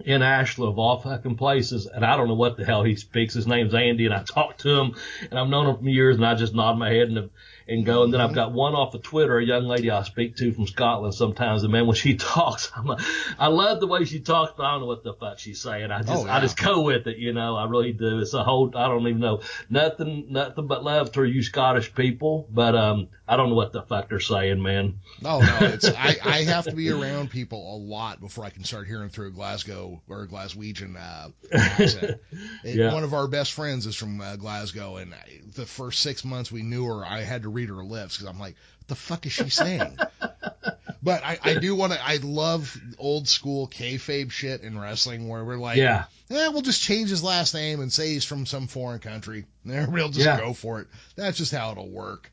[0.06, 3.34] in Ashland of all fucking places, and I don't know what the hell he speaks.
[3.34, 4.95] His name's Andy, and I talked to him,
[5.30, 7.30] and I've known him for years, and I just nod my head and
[7.67, 8.04] and go.
[8.04, 10.67] And then I've got one off of Twitter, a young lady I speak to from
[10.67, 11.63] Scotland sometimes.
[11.63, 13.02] And man, when she talks, I'm like,
[13.39, 15.91] I love the way she talks, but I don't know what the fuck she's saying.
[15.91, 16.36] I just, oh, yeah.
[16.36, 17.56] I just go with it, you know.
[17.56, 18.19] I really do.
[18.19, 22.47] It's a whole, I don't even know nothing, nothing but love to you Scottish people,
[22.50, 25.00] but um, I don't know what the fuck they're saying, man.
[25.21, 28.65] No, no, it's I, I have to be around people a lot before I can
[28.65, 32.19] start hearing through Glasgow or Glaswegian uh, accent.
[32.65, 32.93] yeah.
[32.93, 35.13] One of our best friends is from uh, Glasgow, and
[35.56, 38.40] the first six months we knew her, I had to read her lips because I'm
[38.40, 39.98] like, what the fuck is she saying?
[41.04, 42.00] but I, I do want to.
[42.04, 46.82] I love old school kayfabe shit in wrestling where we're like, yeah, yeah, we'll just
[46.82, 49.46] change his last name and say he's from some foreign country.
[49.64, 50.40] And eh, we'll just yeah.
[50.40, 50.88] go for it.
[51.16, 52.32] That's just how it'll work.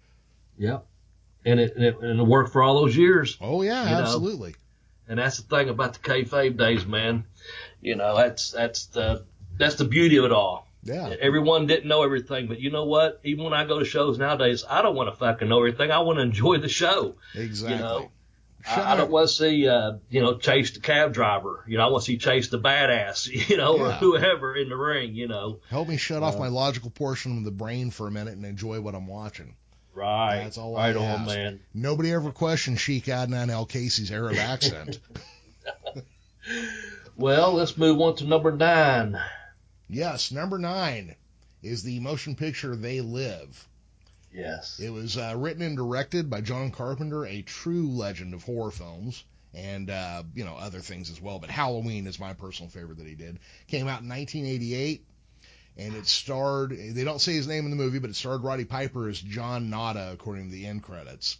[0.58, 0.86] Yep.
[1.44, 3.36] And it, and it and it worked for all those years.
[3.40, 4.50] Oh yeah, absolutely.
[4.50, 4.56] Know?
[5.10, 7.24] And that's the thing about the kayfabe days, man.
[7.80, 9.24] You know, that's that's the
[9.56, 10.67] that's the beauty of it all.
[10.88, 11.14] Yeah.
[11.20, 13.20] Everyone didn't know everything, but you know what?
[13.24, 15.90] Even when I go to shows nowadays, I don't want to fucking know everything.
[15.90, 17.16] I want to enjoy the show.
[17.34, 17.76] Exactly.
[17.76, 18.10] You know,
[18.66, 21.64] I, I, don't want to see, uh, you know, chase the cab driver.
[21.68, 23.82] You know, I want to see chase the badass, you know, yeah.
[23.82, 25.60] or whoever in the ring, you know.
[25.70, 28.44] Help me shut uh, off my logical portion of the brain for a minute and
[28.44, 29.54] enjoy what I'm watching.
[29.94, 30.44] Right.
[30.44, 31.60] That's all right I on, man.
[31.74, 35.00] Nobody ever questioned Sheik Adnan Al-Kaissie's Arab accent.
[37.16, 39.18] well, let's move on to number nine.
[39.88, 41.14] Yes, number nine
[41.62, 43.66] is the motion picture They Live.
[44.32, 44.78] Yes.
[44.78, 49.24] It was uh, written and directed by John Carpenter, a true legend of horror films,
[49.54, 51.38] and uh, you know other things as well.
[51.38, 53.38] But Halloween is my personal favorite that he did.
[53.68, 55.04] Came out in 1988,
[55.78, 56.70] and it starred.
[56.70, 59.70] They don't say his name in the movie, but it starred Roddy Piper as John
[59.70, 61.38] Nada, according to the end credits.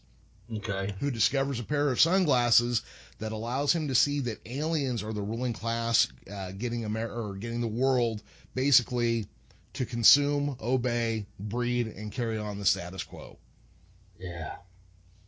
[0.50, 0.94] Okay.
[1.00, 2.82] Who discovers a pair of sunglasses
[3.18, 7.34] that allows him to see that aliens are the ruling class, uh, getting Amer- or
[7.34, 8.22] getting the world
[8.54, 9.26] basically
[9.74, 13.36] to consume, obey, breed, and carry on the status quo.
[14.18, 14.56] Yeah,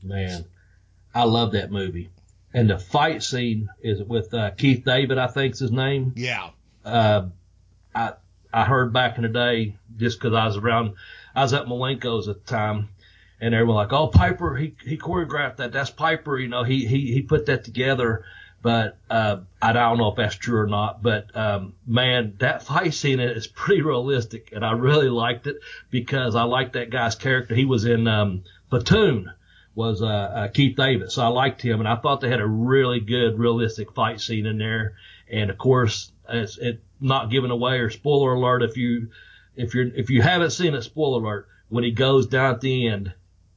[0.02, 0.44] man,
[1.14, 2.10] I love that movie.
[2.52, 6.12] And the fight scene is with uh, Keith David, I think's his name.
[6.16, 6.50] Yeah.
[6.84, 7.26] Uh,
[7.94, 8.14] I
[8.52, 10.94] I heard back in the day just because I was around,
[11.34, 12.88] I was at Malenko's at the time,
[13.40, 15.72] and they were like, "Oh, Piper, he he choreographed that.
[15.72, 16.38] That's Piper.
[16.38, 18.24] You know, he he he put that together."
[18.62, 21.02] But uh, I don't know if that's true or not.
[21.02, 25.56] But um, man, that fight scene is pretty realistic, and I really liked it
[25.90, 27.54] because I liked that guy's character.
[27.54, 29.32] He was in um, Platoon,
[29.74, 32.46] was uh, uh, Keith David, so I liked him, and I thought they had a
[32.46, 34.96] really good, realistic fight scene in there.
[35.32, 39.08] And of course, it's it not giving away or spoiler alert if you
[39.56, 42.88] if you're if you haven't seen it, spoiler alert when he goes down at the
[42.88, 43.14] end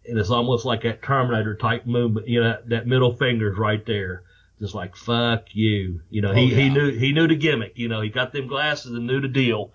[0.08, 2.28] and it's almost like that Terminator type movement.
[2.28, 4.24] You know, that middle finger's right there,
[4.60, 6.02] just like fuck you.
[6.10, 6.56] You know, he, oh, yeah.
[6.56, 7.74] he knew he knew the gimmick.
[7.76, 9.74] You know, he got them glasses and knew the deal.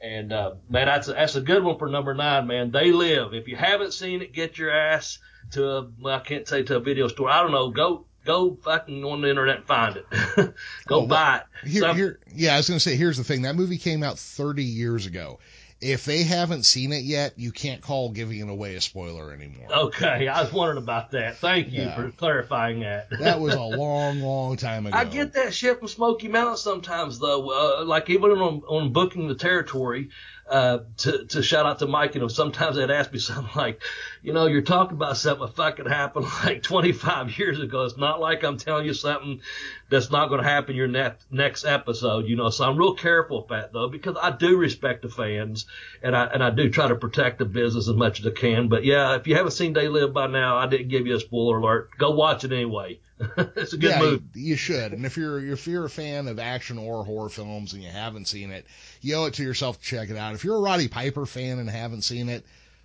[0.00, 2.72] And uh, man, that's a, that's a good one for number nine, man.
[2.72, 3.34] They live.
[3.34, 5.18] If you haven't seen it, get your ass
[5.52, 7.30] to a well, I can't say to a video store.
[7.30, 7.70] I don't know.
[7.70, 10.06] Go go fucking on the internet and find it.
[10.86, 11.68] go oh, buy it.
[11.68, 13.42] Here, here, yeah, I was gonna say here's the thing.
[13.42, 15.38] That movie came out 30 years ago
[15.82, 19.66] if they haven't seen it yet, you can't call giving it away a spoiler anymore.
[19.70, 21.36] Okay, I was wondering about that.
[21.38, 21.94] Thank you Yeah.
[21.96, 23.08] for clarifying that.
[23.18, 24.96] That was a long, long time ago.
[24.96, 27.50] I get that shit from Smoky Mountain sometimes though.
[27.80, 30.10] Uh, like even on on booking the territory,
[30.48, 33.80] uh, to to shout out to Mike, you know, sometimes they'd ask me something like,
[34.22, 37.84] you know, you're talking about something that fucking happened like 25 years ago.
[37.84, 39.40] It's not like I'm telling you something
[39.88, 42.50] that's not going to happen your next next episode, you know.
[42.50, 45.66] So I'm real careful with that though, because I do respect the fans,
[46.02, 48.68] and I and I do try to protect the business as much as I can.
[48.68, 51.20] But yeah, if you haven't seen They Live by now, I didn't give you a
[51.20, 51.90] spoiler alert.
[51.98, 52.98] Go watch it anyway.
[53.56, 54.24] it's a good yeah, movie.
[54.34, 54.92] You, you should.
[54.92, 58.26] And if you're if you're a fan of action or horror films and you haven't
[58.28, 58.66] seen it,
[59.00, 60.34] you owe it to yourself to check it out.
[60.34, 62.44] If you're a Roddy Piper fan and haven't seen it,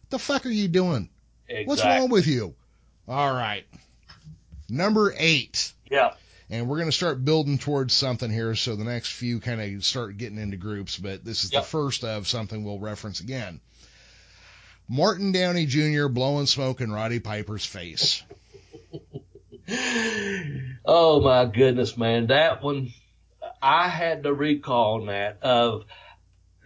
[0.10, 1.10] the fuck are you doing?
[1.66, 2.56] What's wrong with you?
[3.08, 3.66] All right.
[4.70, 5.72] Number eight.
[5.90, 6.14] Yeah.
[6.50, 8.56] And we're going to start building towards something here.
[8.56, 11.64] So the next few kind of start getting into groups, but this is Yep.
[11.64, 13.60] the first of something we'll reference again.
[14.88, 16.08] Morton Downey Jr.
[16.08, 18.24] blowing smoke in Roddy Piper's face.
[20.90, 22.28] Oh my goodness, man.
[22.28, 22.94] That one,
[23.62, 25.84] I had to recall that of,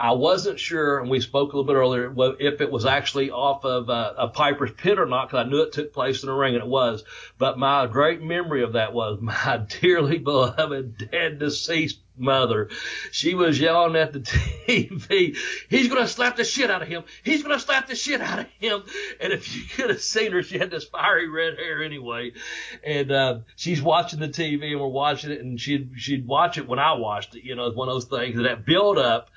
[0.01, 3.63] I wasn't sure, and we spoke a little bit earlier, if it was actually off
[3.65, 6.33] of uh, a Piper's Pit or not, because I knew it took place in the
[6.33, 7.03] ring, and it was.
[7.37, 12.69] But my great memory of that was my dearly beloved dead deceased mother.
[13.11, 14.19] She was yelling at the
[14.67, 15.37] TV,
[15.69, 17.03] he's going to slap the shit out of him.
[17.21, 18.81] He's going to slap the shit out of him.
[19.19, 22.31] And if you could have seen her, she had this fiery red hair anyway.
[22.83, 26.67] And, uh, she's watching the TV and we're watching it and she'd, she'd watch it
[26.67, 27.43] when I watched it.
[27.43, 29.29] You know, it's one of those things that build up.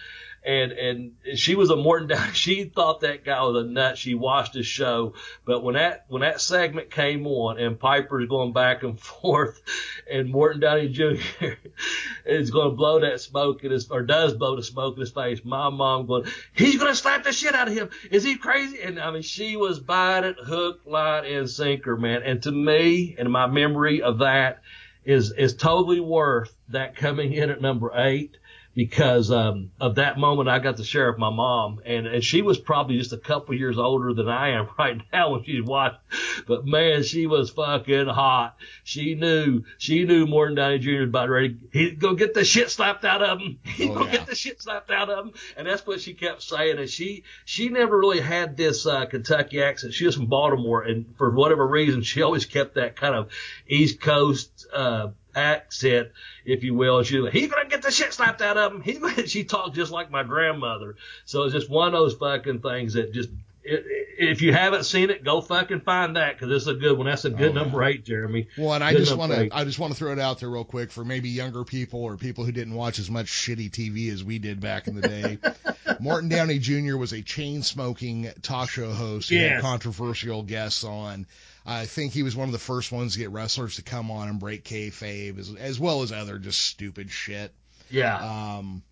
[0.45, 2.31] And, and she was a Morton Downey.
[2.35, 3.97] She thought that guy was a nut.
[3.97, 5.15] She watched his show.
[5.47, 9.63] But when that, when that segment came on and Piper's going back and forth
[10.11, 11.15] and Morton Downey Jr.
[12.27, 15.13] is going to blow that smoke in his, or does blow the smoke in his
[15.13, 17.89] face, my mom going, he's going to slap the shit out of him.
[18.11, 18.83] Is he crazy?
[18.83, 22.23] And I mean, she was buying it hook, line, and sinker, man.
[22.23, 24.61] And to me, and my memory of that
[25.05, 28.37] is, is totally worth that coming in at number eight
[28.75, 32.43] because um, of that moment I got to share with my mom, and, and she
[32.43, 35.99] was probably just a couple years older than I am right now when she watched.
[36.47, 38.57] But man, she was fucking hot.
[38.83, 41.01] She knew she knew Morton Downey Jr.
[41.01, 41.57] was about ready.
[41.73, 43.59] He's gonna get the shit slapped out of him.
[43.65, 44.13] He's Oh, gonna yeah.
[44.13, 46.79] get the shit slapped out of him, and that's what she kept saying.
[46.79, 49.95] And she she never really had this uh, Kentucky accent.
[49.95, 53.31] She was from Baltimore, and for whatever reason, she always kept that kind of
[53.69, 54.67] East Coast.
[54.75, 56.09] uh accent,
[56.45, 56.99] if you will.
[56.99, 58.83] And she was like, he's gonna get the shit slapped out of him.
[58.83, 60.97] He's she talked just like my grandmother.
[61.25, 63.31] So it's just one of those fucking things that just,
[63.67, 67.07] if you haven't seen it, go fucking find that because it's a good one.
[67.07, 68.49] That's a good Oh, number eight, Jeremy.
[68.59, 70.51] Well, and I Good just want to I just want to throw it out there
[70.51, 74.13] real quick for maybe younger people or people who didn't watch as much shitty TV
[74.13, 75.39] as we did back in the day.
[76.01, 76.97] Morton Downey Jr.
[76.97, 81.27] was a chain smoking talk show host who had controversial guests on.
[81.67, 84.29] I think he was one of the first ones to get wrestlers to come on
[84.29, 87.53] and break kayfabe, as, as well as other just stupid shit.
[87.91, 88.17] Yeah.
[88.57, 88.83] Um,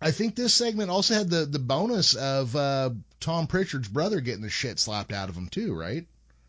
[0.00, 4.42] I think this segment also had the the bonus of uh, Tom Pritchard's brother getting
[4.42, 6.06] the shit slapped out of him too, right?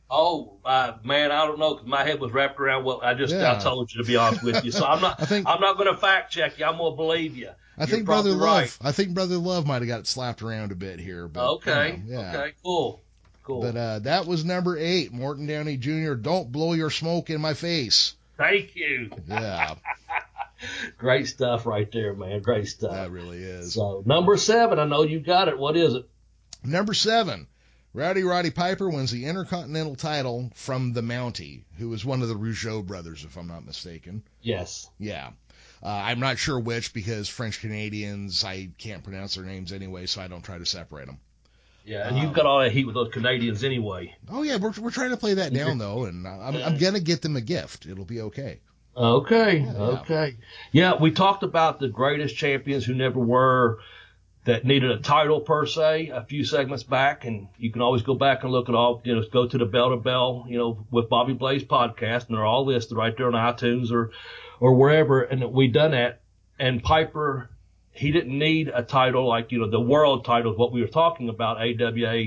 [0.09, 3.33] Oh uh, man, I don't know because my head was wrapped around what I just
[3.33, 3.55] Yeah.
[3.55, 4.71] I told you to be honest with you.
[4.71, 6.65] So I'm not I think- I'm not going to fact check you.
[6.65, 7.49] I'm going to believe you.
[7.77, 8.79] I You're think Brother probably Love.
[8.81, 8.89] right.
[8.89, 11.27] I think Brother Love might have got slapped around a bit here.
[11.27, 12.01] But, Okay.
[12.05, 12.29] you know, yeah.
[12.37, 12.53] Okay.
[12.63, 13.01] Cool.
[13.43, 13.61] Cool.
[13.61, 16.13] But uh, that was number eight, Morton Downey Jr.
[16.13, 18.15] Don't blow your smoke in my face.
[18.37, 19.11] Thank you.
[19.27, 19.75] Yeah,
[20.97, 22.41] Great stuff right there, man.
[22.41, 22.91] Great stuff.
[22.91, 23.73] that really is.
[23.73, 25.57] So number seven, I know you got it.
[25.57, 26.09] What is it?
[26.63, 27.47] Number seven,
[27.93, 32.35] Rowdy Roddy Piper wins the Intercontinental title from the Mountie, who was one of the
[32.35, 34.23] Rougeau brothers, if I'm not mistaken.
[34.41, 34.89] Yes.
[34.97, 35.31] Yeah.
[35.81, 40.21] Uh, I'm not sure which because French Canadians, I can't pronounce their names anyway, so
[40.21, 41.19] I don't try to separate them.
[41.85, 44.15] Yeah, and Um, you've got all that heat with those Canadians anyway.
[44.29, 47.21] Oh yeah, we're we're trying to play that down though, and I'm I'm gonna get
[47.21, 47.85] them a gift.
[47.85, 48.61] It'll be okay.
[48.95, 49.71] Okay, Yeah.
[49.71, 50.37] okay.
[50.71, 53.79] Yeah, we talked about the greatest champions who never were
[54.45, 58.13] that needed a title per se a few segments back, and you can always go
[58.13, 60.85] back and look at all, you know, go to the Bell to Bell, you know,
[60.91, 64.11] with Bobby Blaze podcast, and they're all listed right there on iTunes or,
[64.59, 66.19] or wherever, and we done that.
[66.59, 67.49] And Piper,
[67.93, 70.87] he didn't need a title like, you know, the world title is what we were
[70.87, 72.25] talking about, AWA,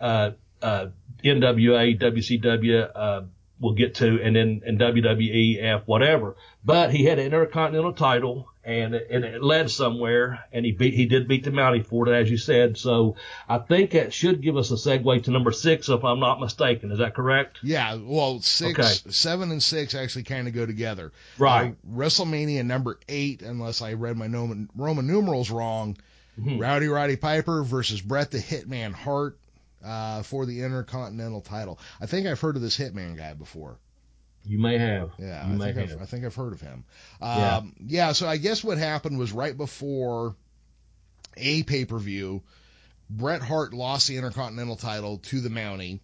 [0.00, 0.30] uh,
[0.62, 0.86] uh,
[1.22, 3.22] NWA, WCW, uh,
[3.60, 6.36] we'll get to, and then and WWEF, whatever.
[6.64, 10.94] But he had an intercontinental title, and it, and it led somewhere, and he beat
[10.94, 12.78] he did beat the Mountie for it, as you said.
[12.78, 13.16] So
[13.48, 16.92] I think that should give us a segue to number six, if I'm not mistaken.
[16.92, 17.58] Is that correct?
[17.62, 19.10] Yeah, well, six, Okay.
[19.12, 21.12] seven, and six actually kind of go together.
[21.38, 21.72] Right.
[21.72, 25.96] Uh, WrestleMania number eight, unless I read my Roman, Roman numerals wrong,
[26.40, 26.60] Mhm.
[26.60, 29.38] Rowdy Roddy Piper versus Bret the Hitman Hart
[29.84, 31.78] uh, for the Intercontinental title.
[32.00, 33.76] I think I've heard of this Hitman guy before.
[34.44, 35.12] You may have.
[35.18, 35.98] Yeah, you I may think, have.
[35.98, 36.84] I've, I think I've heard of him.
[37.20, 37.56] Yeah.
[37.56, 38.12] Um, yeah.
[38.12, 40.34] So I guess what happened was right before
[41.36, 42.42] a pay per view,
[43.08, 46.00] Bret Hart lost the Intercontinental title to the Mountie,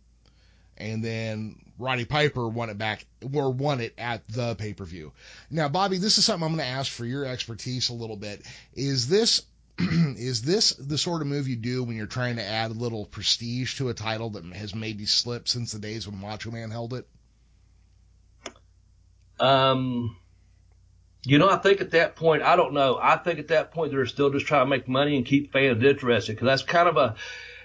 [0.77, 5.13] and then Roddy Piper won it back or won it at the pay per view.
[5.51, 8.43] Now, Bobby, this is something I'm going to ask for your expertise a little bit.
[8.75, 9.43] Is this
[9.79, 13.05] is this the sort of move you do when you're trying to add a little
[13.05, 16.95] prestige to a title that has maybe slipped since the days when Macho Man held
[16.95, 17.07] it?
[19.41, 20.17] Um,
[21.25, 22.99] you know, I think at that point, I don't know.
[23.01, 25.83] I think at that point they're still just trying to make money and keep fans
[25.83, 27.17] interested because that's kind of a,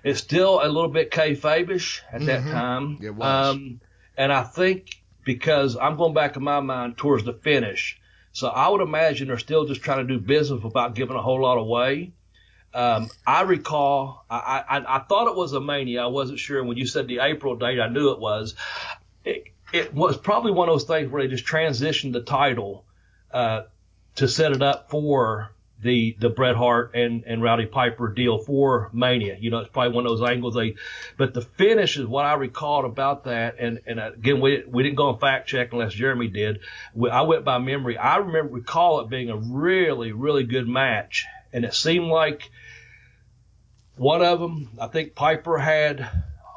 [0.04, 2.52] it's still a little bit kayfabish at that Mhm.
[2.52, 3.00] time.
[3.02, 3.56] It was.
[3.56, 3.80] Um,
[4.18, 8.00] and I think because I'm going back in my mind towards the finish,
[8.34, 11.42] so I would imagine they're still just trying to do business without giving a whole
[11.42, 12.14] lot away.
[12.74, 16.02] Um, I recall, I, I, I thought it was a mania.
[16.02, 16.64] I wasn't sure.
[16.64, 18.56] When you said the April date, I knew it was.
[19.24, 22.86] It, it was probably one of those things where they just transitioned the title
[23.32, 23.64] uh,
[24.16, 25.52] to set it up for
[25.82, 29.36] the the Bret Hart and and Rowdy Piper deal for Mania.
[29.38, 30.76] You know, it's probably one of those angles they.
[31.18, 33.56] But the finish is what I recalled about that.
[33.60, 36.60] And and again, we we didn't go and fact check unless Jeremy did.
[36.94, 37.98] We, I went by memory.
[37.98, 42.50] I remember recall it being a really really good match, and it seemed like
[43.98, 44.70] one of them.
[44.80, 46.08] I think Piper had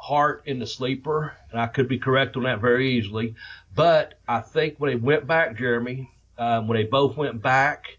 [0.07, 3.35] Hart in the sleeper, and I could be correct on that very easily.
[3.75, 7.97] But I think when they went back, Jeremy, um, when they both went back,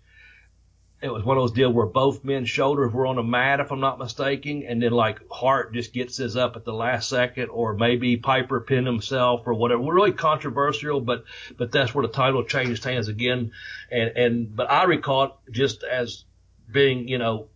[1.02, 3.70] it was one of those deals where both men's shoulders were on the mat, if
[3.70, 7.50] I'm not mistaken, and then like Hart just gets his up at the last second,
[7.50, 9.82] or maybe Piper pinned himself or whatever.
[9.82, 11.24] Really controversial, but
[11.59, 13.52] but that's where the title changed hands again.
[13.90, 16.24] And and but I recall it just as
[16.72, 17.48] being you know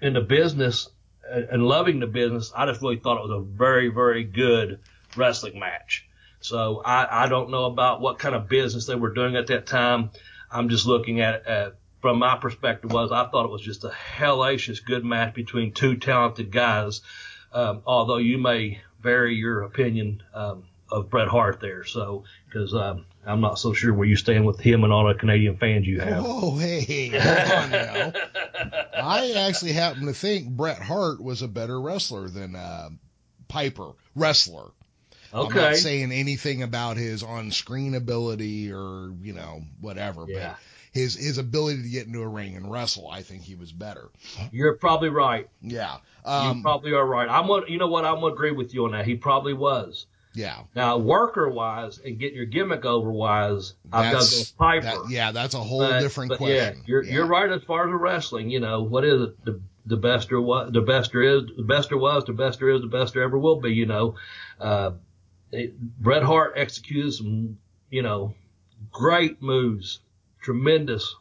[0.00, 0.88] in the business
[1.30, 2.52] and and loving the business.
[2.54, 4.80] I just really thought it was a very very good
[5.16, 6.06] wrestling match.
[6.40, 9.66] So I, I don't know about what kind of business they were doing at that
[9.66, 10.10] time.
[10.50, 11.70] I'm just looking at uh,
[12.02, 15.96] from my perspective was I thought it was just a hellacious good match between two
[15.96, 17.00] talented guys.
[17.50, 23.04] Um, although you may vary your opinion um, of Bret Hart there, so because um,
[23.26, 26.00] I'm not so sure where you stand with him and all the Canadian fans you
[26.00, 26.22] have.
[26.26, 28.12] Oh, hey, hold on now.
[28.94, 32.90] I actually happen to think Bret Hart was a better wrestler than uh,
[33.48, 33.92] Piper.
[34.14, 34.70] Wrestler.
[35.32, 35.58] Okay.
[35.58, 40.50] I'm not saying anything about his on-screen ability or you know whatever, Yeah.
[40.50, 40.58] but
[40.92, 44.10] his his ability to get into a ring and wrestle, I think he was better.
[44.52, 45.48] You're probably right.
[45.60, 45.96] Yeah.
[46.24, 47.28] you Um, probably are right.
[47.28, 48.04] I'm gonna, you know what?
[48.04, 49.06] I'm gonna agree with you on that.
[49.06, 50.06] He probably was.
[50.34, 50.62] Yeah.
[50.74, 54.84] Now, worker wise and getting your gimmick over wise, I've got to go Piper.
[54.84, 55.32] that, yeah.
[55.32, 56.76] That's a whole But- different but question.
[56.78, 57.12] Yeah, you're Yeah.
[57.14, 58.50] you're right as far as the wrestling.
[58.50, 59.44] You know what is it?
[59.44, 62.58] The the best or what the best there is, the best there was, the best
[62.58, 63.70] there is, the best there ever will be.
[63.72, 64.14] You know,
[64.60, 64.92] uh,
[65.52, 67.58] it, Bret Hart executed some
[67.90, 68.34] you know
[68.90, 70.00] great moves,
[70.40, 71.14] tremendous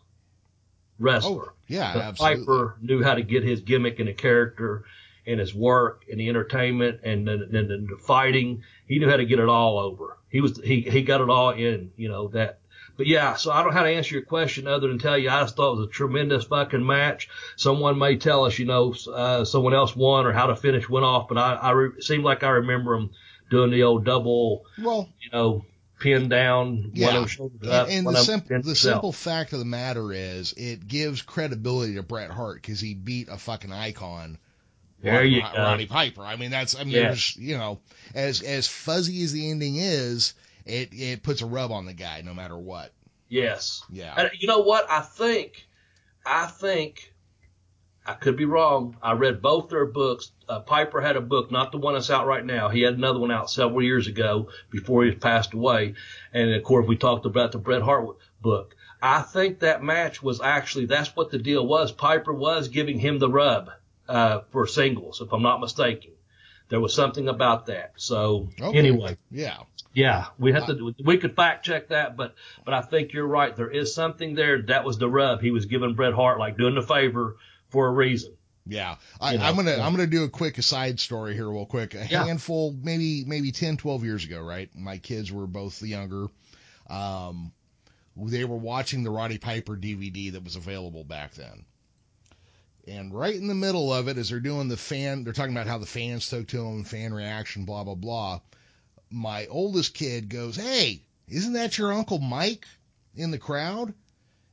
[0.99, 1.49] wrestler.
[1.49, 2.45] Oh, yeah, But absolutely.
[2.45, 4.85] Piper knew how to get his gimmick and a character
[5.25, 8.63] and his work and the entertainment and then the, the, the fighting.
[8.87, 10.17] He knew how to get it all over.
[10.29, 11.91] He was he he got it all in.
[11.97, 12.59] You know that.
[12.95, 15.29] But yeah, so I don't know how to answer your question other than tell you
[15.29, 17.27] I just thought it was a tremendous fucking match.
[17.55, 21.03] Someone may tell us, you know, uh, someone else won or how the finish went
[21.03, 23.09] off, but I, I re- seemed like I remember him
[23.49, 25.65] doing the old double, Well, you know,
[25.99, 27.07] pin down, Yeah.
[27.07, 30.11] one of them shoulders and, up, and the, simple the simple fact of the matter
[30.13, 34.37] is, it gives credibility to Bret Hart because he beat a fucking icon.
[35.03, 35.61] There Roddy, you Ro- go.
[35.61, 36.23] Roddy Piper.
[36.23, 37.01] I mean, that's I mean, Yeah.
[37.09, 37.79] there's you know,
[38.15, 40.33] as as fuzzy as the ending is,
[40.65, 42.91] it it puts a rub on the guy no matter what.
[43.29, 43.83] Yes.
[43.91, 44.13] Yeah.
[44.17, 44.89] And you know what?
[44.89, 45.67] I think,
[46.25, 47.13] I think,
[48.05, 48.95] I could be wrong.
[49.01, 50.31] I read both their books.
[50.47, 52.69] Uh, Piper had a book, not the one that's out right now.
[52.69, 55.95] He had another one out several years ago before he passed away.
[56.33, 58.75] And of course, we talked about the Bret Hart book.
[59.01, 61.91] I think that match was actually, that's what the deal was.
[61.91, 63.69] Piper was giving him the rub,
[64.09, 66.11] uh, for singles, if I'm not mistaken.
[66.69, 67.93] There was something about that.
[67.97, 68.77] So Okay.
[68.77, 69.57] anyway, Yeah.
[69.93, 70.95] yeah, we have to.
[71.03, 72.35] We could fact check that, but
[72.65, 73.55] but I think you're right.
[73.55, 74.61] There is something there.
[74.63, 75.41] That was the rub.
[75.41, 77.35] He was giving Bret Hart like doing the favor
[77.69, 78.33] for a reason.
[78.65, 79.85] Yeah, I, I'm gonna yeah.
[79.85, 81.95] I'm gonna do a quick aside story here, real quick.
[81.95, 82.25] A Yeah.
[82.25, 84.69] handful, maybe maybe 10, 12 years ago, right?
[84.73, 86.27] My kids were both younger.
[86.89, 87.51] Um,
[88.15, 91.65] they were watching the Roddy Piper DVD that was available back then.
[92.85, 95.67] And right in the middle of it, as they're doing the fan, they're talking about
[95.67, 98.41] how the fans took to him, fan reaction, blah blah blah.
[99.09, 102.67] My oldest kid goes, "Hey, isn't that your uncle Mike
[103.15, 103.93] in the crowd?"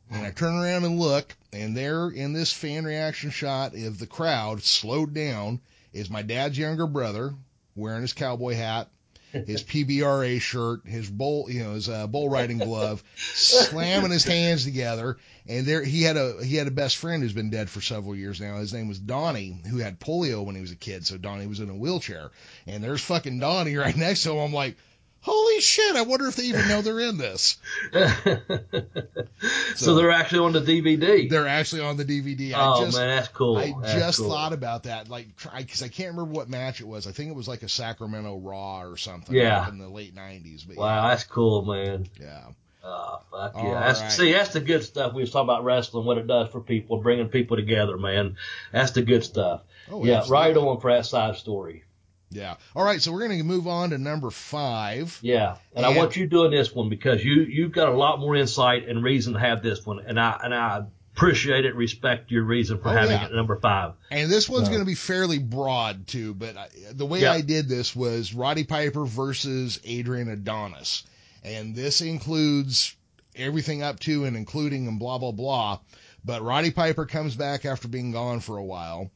[0.09, 4.07] And I turn around and look, and there in this fan reaction shot of the
[4.07, 5.61] crowd slowed down
[5.93, 7.35] is my dad's younger brother
[7.75, 8.91] wearing his cowboy hat,
[9.33, 14.65] his PBRA shirt, his bull, you know, his uh, bull riding glove, slamming his hands
[14.65, 15.19] together.
[15.49, 18.15] And there he had a he had a best friend who's been dead for several
[18.15, 18.59] years now.
[18.59, 21.07] His name was Donnie, who had polio when he was a kid.
[21.07, 22.31] So Donnie was in a wheelchair.
[22.67, 24.39] And there's fucking Donnie right next to him.
[24.39, 24.77] I'm like,
[25.21, 25.97] holy shit!
[25.97, 27.59] I wonder if they even know they're in this.
[29.75, 31.29] so, they're actually on the DVD.
[31.29, 32.53] They're actually on the DVD.
[32.55, 33.57] oh I just, man, that's cool.
[33.57, 34.31] I That's just cool.
[34.31, 37.07] thought about that, like, because I, can't remember what match it was.
[37.07, 39.35] I think it was like a Sacramento Raw or something.
[39.35, 39.69] Yeah.
[39.69, 40.67] in the late '90s.
[40.67, 42.09] But Wow, that's cool, man.
[42.21, 42.53] yeah, yeah.
[42.83, 43.75] Oh, fuck yeah.
[43.75, 44.13] That's, right.
[44.13, 45.13] See, that's the good stuff.
[45.13, 48.37] We was talking about wrestling, what it does for people, bringing people together, man.
[48.73, 49.63] That's the good stuff.
[49.91, 50.47] Oh, yeah, absolutely.
[50.47, 51.85] right on for that side story.
[52.31, 52.55] Yeah.
[52.77, 55.19] All right, so we're gonna move on to number five.
[55.23, 58.37] Yeah, and I want you doing this one because you you've got a lot more
[58.37, 60.83] insight and reason to have this one, and I and I
[61.17, 63.23] appreciate it, respect your reason for Oh, having yeah.
[63.25, 63.93] it at number five.
[64.13, 64.75] And this one's Yeah.
[64.75, 67.33] going to be fairly broad too, but I, the way Yeah.
[67.33, 71.03] I did this was Roddy Piper versus Adrian Adonis.
[71.43, 72.95] And this includes
[73.35, 75.81] everything up to and including and blah, blah, blah.
[76.25, 79.11] But Roddy Piper comes back after being gone for a while.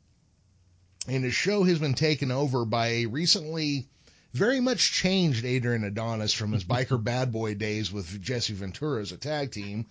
[1.08, 3.86] And his show has been taken over by a recently
[4.32, 9.12] very much changed Adrian Adonis from his biker bad boy days with Jesse Ventura as
[9.12, 9.86] a tag team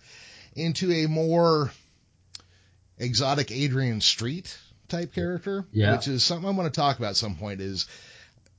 [0.56, 1.70] into a more
[2.98, 4.56] exotic Adrian Street
[4.88, 5.96] type character, Yeah.
[5.96, 7.86] which is something I'm going to talk about at some point is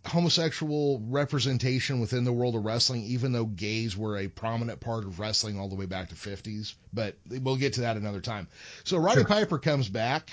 [0.05, 5.19] homosexual representation within the world of wrestling, even though gays were a prominent part of
[5.19, 6.73] wrestling all the way back to 50s.
[6.93, 8.47] But we'll get to that another time.
[8.83, 9.27] So Roddy Sure.
[9.27, 10.31] Piper comes back,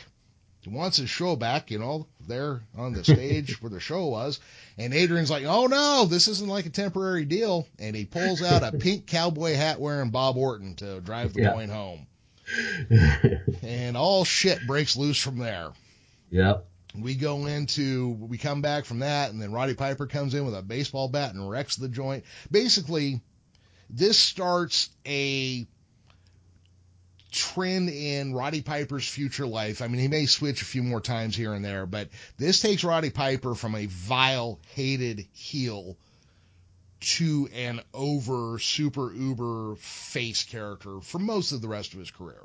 [0.70, 4.38] wants his show back, you know, there on the stage where the show was.
[4.78, 7.66] And Adrian's like, oh no, this isn't like a temporary deal.
[7.78, 11.52] And he pulls out a pink cowboy hat wearing Bob Orton to drive the Yeah.
[11.52, 12.06] point home.
[13.62, 15.70] And all shit breaks loose from there
[16.30, 16.66] Yep.
[16.98, 20.54] we go into we come back from that and then Roddy Piper comes in with
[20.54, 22.24] a baseball bat and wrecks the joint.
[22.50, 23.20] Basically,
[23.90, 25.66] this starts a
[27.33, 29.83] trend in Roddy Piper's future life.
[29.83, 32.85] I mean, he may switch a few more times here and there, but this takes
[32.85, 35.97] Roddy Piper from a vile, hated heel
[37.01, 42.43] to an over super uber face character for most of the rest of his career.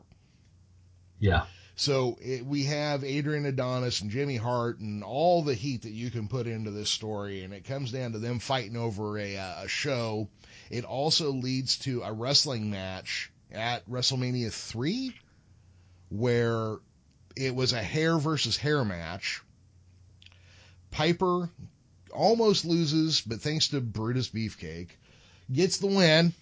[1.19, 1.43] Yeah.
[1.75, 6.09] So it, we have Adrian Adonis and Jimmy Hart and all the heat that you
[6.09, 9.67] can put into this story, and it comes down to them fighting over a, a
[9.67, 10.27] show.
[10.71, 15.13] It also leads to a wrestling match at WrestleMania 3
[16.09, 16.77] where
[17.35, 19.41] it was a hair versus hair match.
[20.91, 21.49] Piper
[22.11, 24.89] almost loses, but thanks to Brutus Beefcake,
[25.51, 26.33] gets the win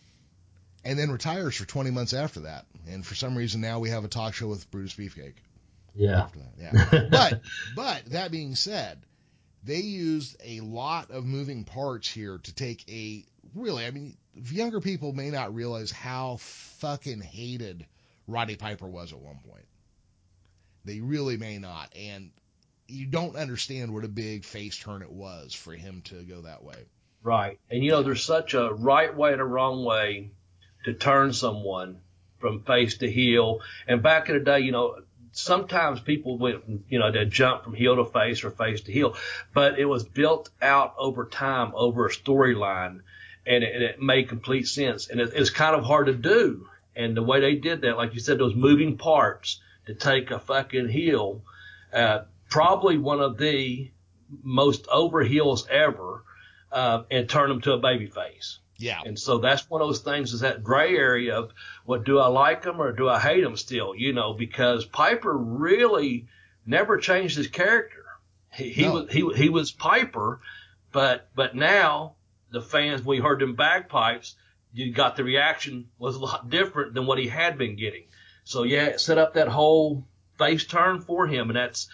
[0.83, 2.65] and then retires for 20 months after that.
[2.87, 5.33] And for some reason now we have a talk show with Brutus Beefcake
[5.95, 6.21] Yeah.
[6.23, 6.53] after that.
[6.91, 7.07] Yeah.
[7.09, 7.41] but
[7.75, 8.99] but that being said,
[9.63, 13.25] they used a lot of moving parts here to take a
[13.55, 17.85] really, I mean, younger people may not realize how fucking hated
[18.27, 19.65] Roddy Piper was at one point.
[20.83, 21.93] They really may not.
[21.95, 22.31] And
[22.87, 26.63] you don't understand what a big face turn it was for him to go that
[26.63, 26.77] way.
[27.23, 27.59] Right.
[27.71, 30.31] And you know, there's such a right way and a wrong way
[30.85, 31.97] to turn someone
[32.39, 33.61] from face to heel.
[33.87, 34.99] And back in the day, you know,
[35.31, 39.15] sometimes people went, you know, they jump from heel to face or face to heel,
[39.53, 43.01] but it was built out over time, over a storyline,
[43.45, 45.09] and it, and it made complete sense.
[45.09, 46.67] And it, it's kind of hard to do.
[46.95, 50.39] And the way they did that, like you said, those moving parts to take a
[50.39, 51.41] fucking heel,
[51.93, 53.91] uh, probably one of the
[54.43, 56.23] most over heels ever,
[56.71, 58.59] uh, and turn them to a baby face.
[58.77, 59.01] Yeah.
[59.05, 61.51] And so that's one of those things is that gray area of
[61.85, 63.95] what do I like them or do I hate them still?
[63.95, 66.27] You know, because Piper really
[66.65, 68.03] never changed his character.
[68.51, 68.93] He, he No.
[68.93, 70.41] was he he was Piper,
[70.91, 72.14] but but now
[72.55, 74.35] the fans we heard them bagpipes,
[74.73, 78.05] you got the reaction was a lot different than what he had been getting.
[78.45, 80.05] So yeah, it set up that whole
[80.37, 81.87] face turn for him, and that's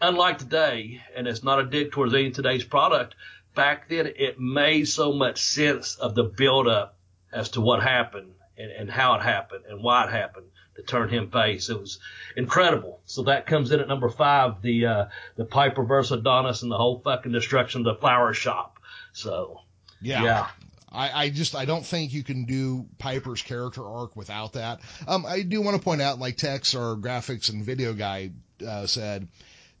[0.00, 3.14] unlike today, and it's not a dig towards any today's product.
[3.54, 6.96] Back then, it made so much sense of the build up
[7.32, 10.46] as to what happened and, and how it happened and why it happened
[10.76, 11.68] to turn him face.
[11.68, 11.98] It was
[12.36, 13.00] incredible.
[13.04, 15.04] So that comes in at number five, the uh,
[15.36, 18.77] the Piper versus Adonis and the whole fucking destruction of the flower shop.
[19.18, 19.60] So
[20.00, 20.22] Yeah.
[20.22, 20.48] yeah,
[20.90, 24.80] I, I just I don't think you can do Piper's character arc without that.
[25.06, 28.30] Um, I do want to point out, like Tex, our graphics and video guy,
[28.66, 29.28] uh, said,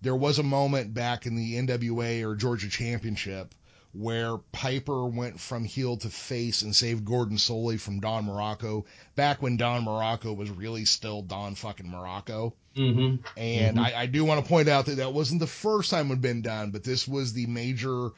[0.02, 3.54] there was a moment back in the NWA or Georgia Championship
[3.94, 8.84] where Piper went from heel to face and saved Gordon Solie from Don Muraco
[9.16, 12.52] back when Don Muraco was really still Don fucking Muraco.
[12.76, 13.16] Mm-hmm.
[13.38, 13.80] And Mhm.
[13.80, 16.20] I, I do want to point out that that wasn't the first time it had
[16.20, 18.10] been done, but this was the major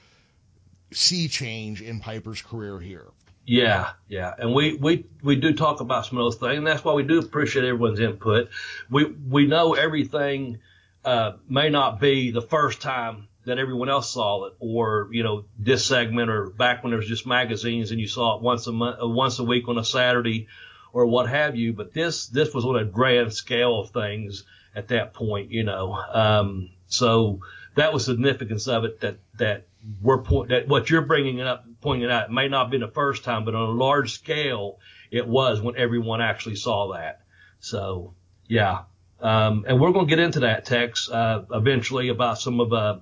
[0.93, 3.07] sea change in Piper's career here.
[3.47, 6.59] Yeah, yeah, and we we we do talk about some of those things.
[6.59, 8.51] And that's why we do appreciate everyone's input.
[8.91, 10.61] We we know everything
[11.05, 15.47] uh, may not be the first time that everyone else saw it, or you know
[15.59, 18.73] this segment, or back when there was just magazines and you saw it once a
[18.73, 20.47] month, uh, once a week on a Saturday,
[20.93, 21.73] or what have you.
[21.73, 25.95] But this this was on a grand scale of things at that point, you know.
[25.95, 27.41] Um, so
[27.77, 29.67] that was significance of it that that
[30.03, 32.89] we're point that what you're bringing up pointing out it may not have been the
[32.89, 34.79] first time, but on a large scale
[35.11, 37.23] it was when everyone actually saw that.
[37.61, 38.15] So
[38.47, 38.83] yeah,
[39.21, 42.99] um, and we're going to get into that text uh, eventually about some of uh,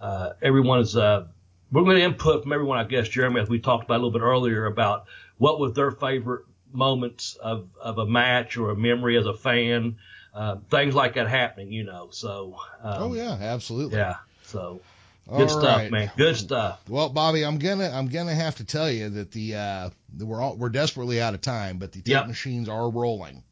[0.00, 0.96] uh, everyone's.
[0.96, 1.26] Uh,
[1.70, 4.10] we're going to input from everyone, I guess, Jeremy, as we talked about a little
[4.10, 5.06] bit earlier about
[5.38, 9.96] what was their favorite moments of, of a match or a memory as a fan,
[10.34, 12.08] uh, things like that happening, you know.
[12.10, 13.98] So um, oh yeah, absolutely.
[13.98, 14.16] yeah.
[14.44, 14.80] So
[15.28, 15.90] All good stuff, right.
[15.90, 16.10] man.
[16.16, 16.80] Good stuff.
[16.88, 20.56] Well, Bobby, I'm gonna I'm gonna have to tell you that the uh we're all
[20.56, 22.26] we're desperately out of time, but the tape Yep.
[22.28, 23.42] machines are rolling.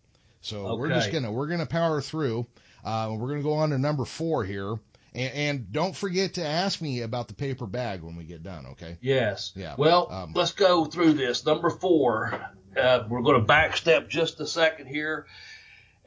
[0.43, 2.47] So we're just gonna we're gonna power through.
[2.85, 4.71] Uh, we're gonna go on to number four here,
[5.15, 8.65] and, and don't forget to ask me about the paper bag when we get done.
[8.73, 8.97] Okay?
[9.03, 9.53] Yes.
[9.55, 9.75] Yeah.
[9.77, 11.45] Well, Um, let's go through this.
[11.45, 12.41] Number four,
[12.75, 15.27] uh, we're going to backstep just a second here.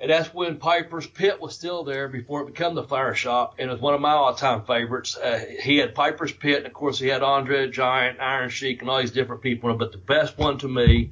[0.04, 3.70] And that's when Piper's Pit was still there before it became the Flower Shop, and
[3.70, 5.16] it was one of my all-time favorites.
[5.16, 8.90] Uh, he had Piper's Pit, and of course he had Andre Giant, Iron Sheik, and
[8.90, 9.74] all these different people.
[9.78, 11.12] But the best one to me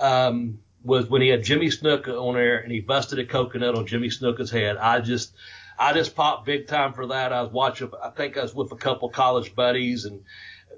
[0.00, 3.86] um, was when he had Jimmy Snuka on there, and he busted a coconut on
[3.86, 4.78] Jimmy Snuka's head.
[4.78, 5.32] I just,
[5.78, 7.32] I just popped big time for that.
[7.32, 10.24] I was watching, I think I was with a couple college buddies, and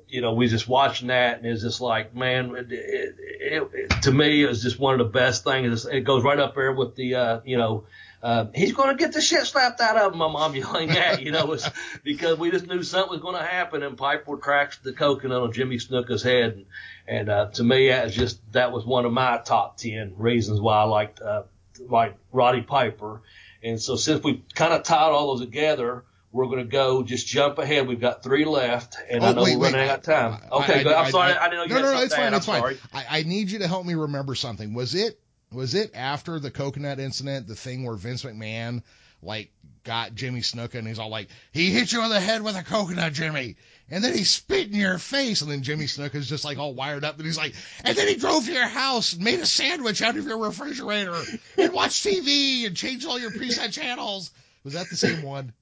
[0.09, 4.13] you know, we just watching that, and it's just like, man, it, it, it, to
[4.13, 5.85] me, it was just one of the best things.
[5.87, 7.85] It goes right up there with the, uh, you know,
[8.23, 10.19] uh, he's going to get the shit slapped out of him.
[10.19, 11.69] My mom yelling at, you know, it's
[12.05, 15.53] because we just knew something was going to happen, and Piper cracks the coconut on
[15.53, 16.67] Jimmy Snuka's head, and,
[17.07, 20.61] and uh, to me, that was just that was one of my top ten reasons
[20.61, 21.43] why I liked uh,
[21.89, 23.23] like Roddy Piper.
[23.63, 26.05] And so since we kind of tied all those together,
[26.37, 27.89] we're going to go just jump ahead.
[27.89, 29.73] We've got three left, and I Oh, know wait, we're wait.
[29.73, 30.33] running out of time.
[30.53, 31.33] I- Okay, I- I- sorry.
[31.33, 32.77] I- I, didn't know you no, no, no, it's fine, it's fine.
[32.93, 34.75] I, I need you to help me remember something.
[34.75, 35.19] Was it
[35.53, 38.83] was it after the coconut incident, the thing where Vince McMahon
[39.23, 39.51] like
[39.85, 42.63] got Jimmy Snuka and he's all like, he hit you on the head with a
[42.65, 43.57] coconut, Jimmy.
[43.89, 47.05] And then he spit in your face, and then Jimmy Snuka's just like all wired
[47.05, 50.03] up, and he's like, and then he drove to your house and made a sandwich
[50.03, 51.15] out of your refrigerator
[51.57, 54.33] and watched TV and changed all your preset channels.
[54.65, 55.53] Was that the same one?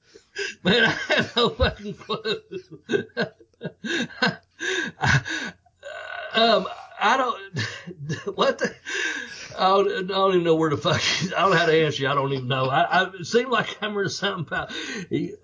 [0.63, 2.41] Man, I have no fucking clue.
[6.33, 6.67] um,
[7.01, 7.41] I don't.
[8.35, 8.75] What the?
[9.57, 11.01] I don't, I don't even know where the fuck.
[11.37, 12.09] I don't know how to answer you.
[12.09, 12.69] I don't even know.
[12.69, 14.73] I, I it seemed like I'm remember something about.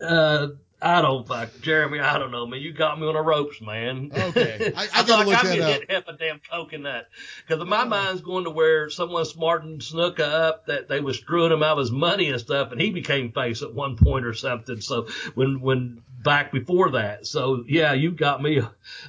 [0.01, 0.49] Uh,
[0.83, 2.01] I don't fuck Jeremy.
[2.01, 2.61] I don't know, man.
[2.61, 4.11] You got me on the ropes, man.
[4.15, 4.73] Okay.
[4.77, 5.91] I- I gotta thought look I that up.
[5.91, 7.09] half a damn coconut
[7.47, 11.63] because my mind's going to where someone smartened Snuka up that they was screwing him
[11.63, 14.81] out of his money and stuff, and he became face at one point or something.
[14.81, 18.61] So when when back before that, so yeah, you got me.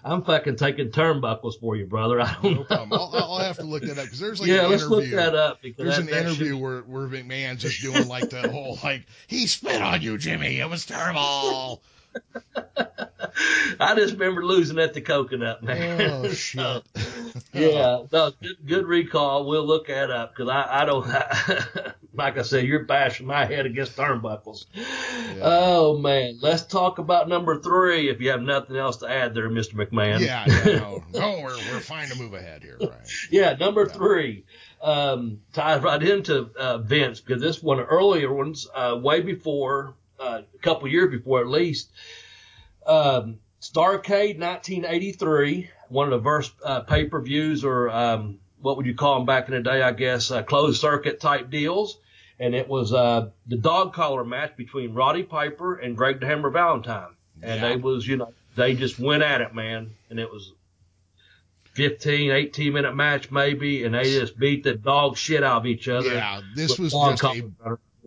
[0.04, 2.22] I'm fucking taking turnbuckles for you, brother.
[2.22, 2.64] I don't No know.
[2.64, 2.94] problem.
[2.94, 5.18] I'll, I'll have to look that up because there's like yeah, an let's look interview.
[5.18, 8.50] that up because There's that, an that interview where where McMahon's just doing like the
[8.50, 10.60] whole like he spit on you, Jimmy.
[10.60, 11.82] It was terrible.
[13.80, 16.02] I just remember losing at the coconut, man.
[16.02, 16.84] Oh shit.
[17.54, 19.46] Yeah, no, good, good recall.
[19.46, 21.06] We'll look that up because I, I don't,
[22.14, 24.66] like I said, you're bashing my head against turnbuckles.
[25.42, 28.10] Oh man, let's talk about number three.
[28.10, 29.74] If you have nothing else to add there, Mr.
[29.74, 30.20] McMahon.
[30.20, 32.92] Yeah, yeah, no, no, we're we're fine to move ahead here, right?
[33.32, 34.46] Yeah, number three
[34.82, 40.42] um, ties right into uh, Vince because this one earlier ones, uh, way before, uh,
[40.54, 41.92] a couple years before at least.
[42.86, 48.86] Um, Starcade 1983, one of the first uh, pay per views or um, what would
[48.86, 49.82] you call them back in the day?
[49.82, 51.98] I guess uh, closed circuit type deals.
[52.40, 56.50] And it was uh, the dog collar match between Roddy Piper and Greg the Hammer
[56.50, 57.14] Valentine.
[57.44, 57.70] And Yeah.
[57.70, 59.92] they was, you know, they just went at it, man.
[60.10, 60.52] And it was
[61.74, 65.88] 15, 18 minute match maybe, and they just beat the dog shit out of each
[65.88, 66.14] other.
[66.14, 67.52] Yeah, this was just a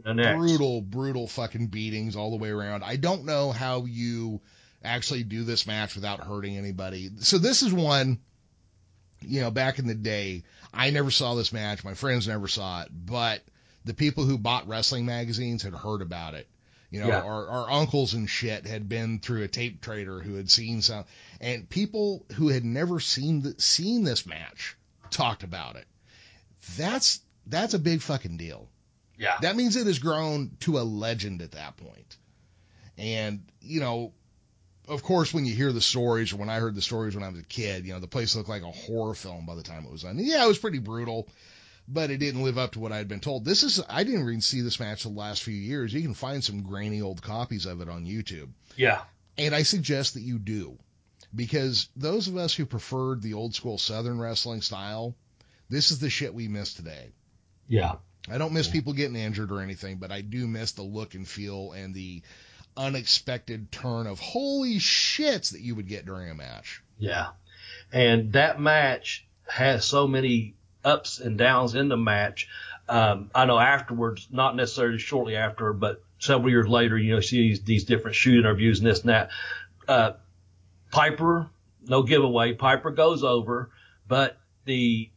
[0.04, 2.82] brutal, brutal fucking beatings all the way around.
[2.84, 4.40] I don't know how you
[4.82, 7.10] actually do this match without hurting anybody.
[7.20, 8.18] So this is one,
[9.26, 11.84] you know, back in the day, I never saw this match.
[11.84, 13.42] My friends never saw it, but
[13.84, 16.48] the people who bought wrestling magazines had heard about it.
[16.90, 17.22] You know, Yeah.
[17.22, 21.04] our, our uncles and shit had been through a tape trader who had seen some,
[21.40, 24.76] and people who had never seen the, seen this match
[25.10, 25.86] talked about it.
[26.76, 28.68] That's that's a big fucking deal.
[29.18, 29.36] Yeah.
[29.42, 32.16] That means it has grown to a legend at that point.
[32.96, 34.12] And, you know,
[34.88, 37.28] of course, when you hear the stories, or when I heard the stories when I
[37.28, 39.84] was a kid, you know, the place looked like a horror film by the time
[39.84, 40.18] it was done.
[40.18, 41.28] Yeah, it was pretty brutal,
[41.88, 43.44] but it didn't live up to what I had been told.
[43.44, 45.92] This is, I didn't even see this match the last few years.
[45.92, 48.50] You can find some grainy old copies of it on YouTube.
[48.76, 49.02] Yeah.
[49.38, 50.78] And I suggest that you do.
[51.34, 55.16] Because those of us who preferred the old school Southern wrestling style,
[55.68, 57.10] this is the shit we miss today.
[57.66, 57.96] Yeah.
[58.30, 61.26] I don't miss people getting injured or anything, but I do miss the look and
[61.26, 62.22] feel and the
[62.76, 66.82] unexpected turn of holy shits that you would get during a match.
[66.98, 67.28] Yeah.
[67.92, 70.54] And that match has so many
[70.84, 72.48] ups and downs in the match.
[72.88, 77.48] Um, I know afterwards, not necessarily shortly after, but several years later, you know, see
[77.48, 79.30] these, these different shoot interviews and this and that.
[79.88, 80.12] Uh,
[80.90, 81.50] Piper,
[81.86, 82.52] no giveaway.
[82.54, 83.70] Piper goes over,
[84.06, 85.10] but the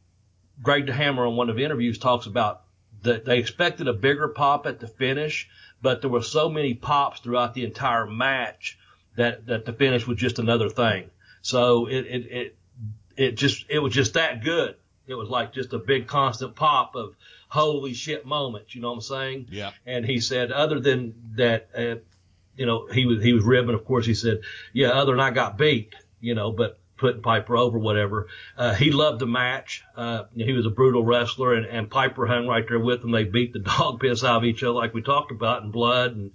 [0.62, 2.64] Greg the Hammer on one of the interviews talks about
[3.04, 5.48] that they expected a bigger pop at the finish,
[5.82, 8.78] but there were so many pops throughout the entire match
[9.16, 11.10] that, that the finish was just another thing.
[11.42, 12.56] So it, it, it,
[13.16, 14.76] it just, it was just that good.
[15.08, 17.16] It was like just a big constant pop of
[17.48, 18.76] holy shit moments.
[18.76, 19.48] You know what I'm saying?
[19.50, 19.72] Yeah.
[19.86, 21.96] And he said, other than that, uh,
[22.56, 23.76] you know, he was, he was ribbing.
[23.76, 24.42] Of course, he said,
[24.74, 28.28] yeah, other than I got beat, you know, but putting Piper over, whatever.
[28.58, 29.84] Uh, he loved the match.
[29.96, 33.12] Uh, he was a brutal wrestler and, and Piper hung right there with him.
[33.12, 36.16] They beat the dog piss out of each other like we talked about in blood
[36.16, 36.32] and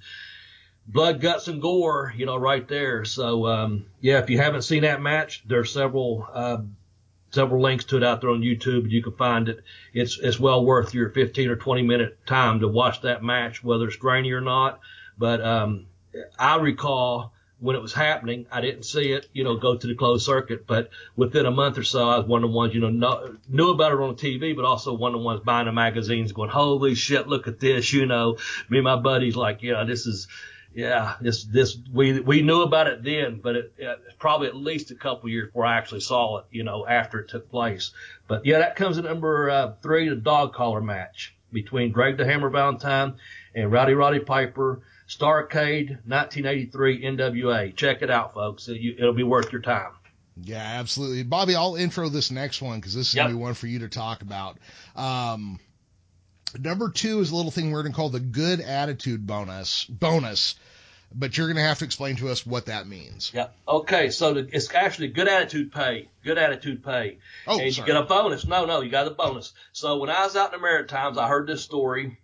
[0.87, 3.05] blood, guts and gore, you know, right there.
[3.05, 6.59] So, um, yeah, if you haven't seen that match, there's several, uh,
[7.31, 8.91] several links to it out there on YouTube.
[8.91, 9.63] You can find it.
[9.93, 13.87] It's, it's well worth your 15 or 20 minute time to watch that match, whether
[13.87, 14.81] it's grainy or not.
[15.19, 15.87] But, um,
[16.39, 17.33] I recall
[17.63, 20.67] when it was happening, I didn't see it, you know, go to the closed circuit,
[20.67, 23.37] but within a month or so, I was one of the ones, you know, know
[23.49, 26.51] knew about it on TV, but also one of the ones buying the magazines going,
[26.51, 28.37] holy shit, look at this, you know,
[28.69, 30.27] me and my buddies like, yeah, this is,
[30.75, 34.91] yeah, this, this, we, we knew about it then, but it, it probably at least
[34.91, 37.93] a couple years before I actually saw it, you know, after it took place.
[38.27, 42.25] But yeah, that comes at number uh, three, the dog collar match between Greg the
[42.25, 43.15] Hammer Valentine
[43.55, 44.83] and Rowdy Roddy Piper.
[45.19, 47.77] Starcade 1983 NWA.
[47.77, 48.69] Check it out, folks.
[48.69, 49.91] It'll be worth your time.
[50.41, 51.23] Yeah, absolutely.
[51.25, 53.25] Bobby, I'll intro this next one because this is Yep.
[53.25, 54.57] going to be one for you to talk about.
[54.97, 55.61] Um,
[56.59, 59.85] number two is a little thing we're going to call the good attitude bonus.
[59.85, 60.55] Bonus,
[61.15, 63.31] but you're going to have to explain to us what that means.
[63.35, 63.49] Yeah.
[63.69, 64.09] Okay.
[64.09, 66.09] So the, it's actually good attitude pay.
[66.25, 67.19] Good attitude pay.
[67.47, 68.47] Oh, and you get a bonus.
[68.47, 69.53] No, no, you got a bonus.
[69.73, 72.19] So when I was out in the Maritimes, I heard this story.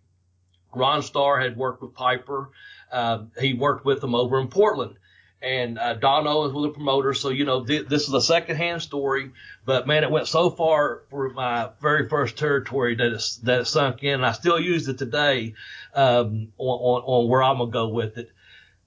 [0.75, 2.51] Ron Starr had worked with Piper.
[2.91, 4.97] Uh, he worked with them over in Portland.
[5.41, 8.83] And uh, Don Owens was a promoter, so you know th- this is a secondhand
[8.83, 9.31] story.
[9.65, 13.65] But man, it went so far for my very first territory that it's, that it
[13.67, 14.15] sunk in.
[14.15, 15.55] And I still use it today
[15.95, 18.33] um, on, on, on where I'm gonna go with it.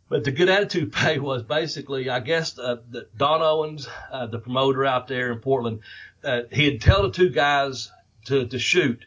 [0.10, 4.40] But the good attitude pay was basically, I guess, uh, that Don Owens, uh, the
[4.40, 5.80] promoter out there in Portland,
[6.22, 7.90] uh, he'd tell the two guys
[8.26, 9.06] to, to shoot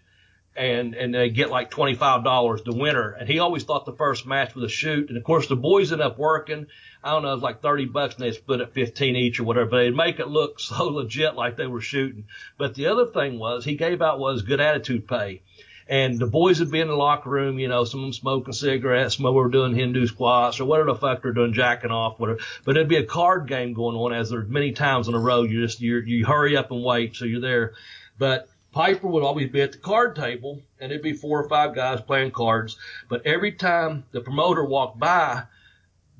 [0.56, 3.10] and, and they get like $25 the winner.
[3.10, 5.08] And he always thought the first match was a shoot.
[5.08, 6.66] And of course the boys ended up working.
[7.02, 9.44] I don't know, it was like 30 bucks and they split it 15 each or
[9.44, 12.24] whatever, but they'd make it look so legit like they were shooting.
[12.56, 15.42] But the other thing was he gave out was good attitude pay.
[15.86, 18.54] And the boys would be in the locker room, you know, some of them smoking
[18.54, 21.90] cigarettes, some of them were doing Hindu squats or whatever the fuck they're doing, jacking
[21.90, 22.38] off, whatever.
[22.64, 25.50] But it'd be a card game going on as there's many times on the road.
[25.50, 27.16] You just, you you hurry up and wait.
[27.16, 27.74] So you're there.
[28.18, 31.76] But Piper would always be at the card table and it'd be four or five
[31.76, 32.76] guys playing cards.
[33.08, 35.44] But every time the promoter walked by,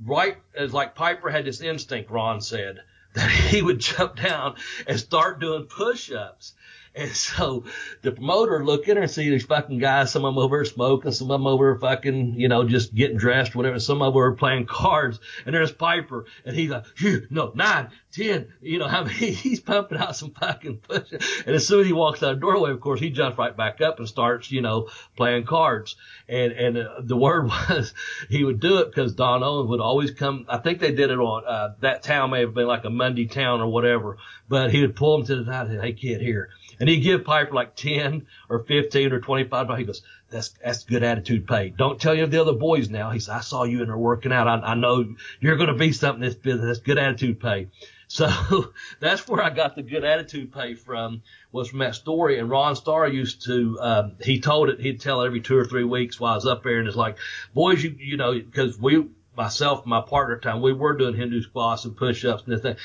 [0.05, 2.78] right as like Piper had this instinct, Ron said,
[3.14, 4.55] that he would jump down
[4.86, 6.55] and start doing push-ups.
[7.05, 7.64] And so
[8.03, 11.11] the promoter look in there and see these fucking guys, some of them over smoking,
[11.11, 13.80] some of them over fucking, you know, just getting dressed, whatever.
[13.80, 15.18] Some of them were playing cards.
[15.45, 16.26] And there's Piper.
[16.45, 20.78] And he's like, "Phew, no, nine, ten, you know, many, he's pumping out some fucking
[20.78, 21.11] push.
[21.12, 23.80] And as soon as he walks out the doorway, of course, he jumps right back
[23.80, 25.97] up and starts, you know, playing cards.
[26.28, 27.92] And, and uh, the word was
[28.28, 30.47] he would do it because Don Owens would always come.
[30.49, 33.26] I think they did it on, uh, that town may have been like a Monday
[33.26, 34.18] town or whatever,
[34.49, 36.51] but he would pull him to the side and say, Hey kid, here.
[36.80, 39.78] And he'd give Piper like 10 or 15 or 25.
[39.78, 41.70] He goes, that's that's good attitude pay.
[41.70, 43.10] Don't tell you the other boys now.
[43.10, 44.48] He I saw you in there working out.
[44.48, 46.66] I, I know you're going to be something in this business.
[46.66, 47.68] That's good attitude pay.
[48.06, 52.38] So that's where I got the good attitude pay from was from that story.
[52.38, 55.64] And Ron Starr used to, um, he told it, he'd tell it every two or
[55.64, 56.78] three weeks while I was up there.
[56.78, 57.16] And it's like,
[57.54, 59.06] boys, you, you know, cause we,
[59.37, 62.76] myself and my partner time, we were doing Hindu squats and push-ups and this thing.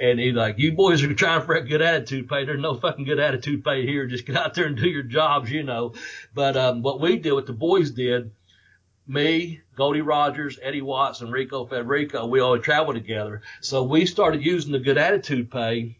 [0.00, 2.44] And he's like, you boys are trying for a good attitude pay.
[2.44, 4.06] There's no fucking good attitude pay here.
[4.06, 5.94] Just get out there and do your jobs, you know.
[6.34, 8.30] But, um, what we did, what the boys did,
[9.06, 13.42] me, Goldie Rogers, Eddie Watts, and Rico Federico, we all traveled together.
[13.60, 15.98] So we started using the good attitude pay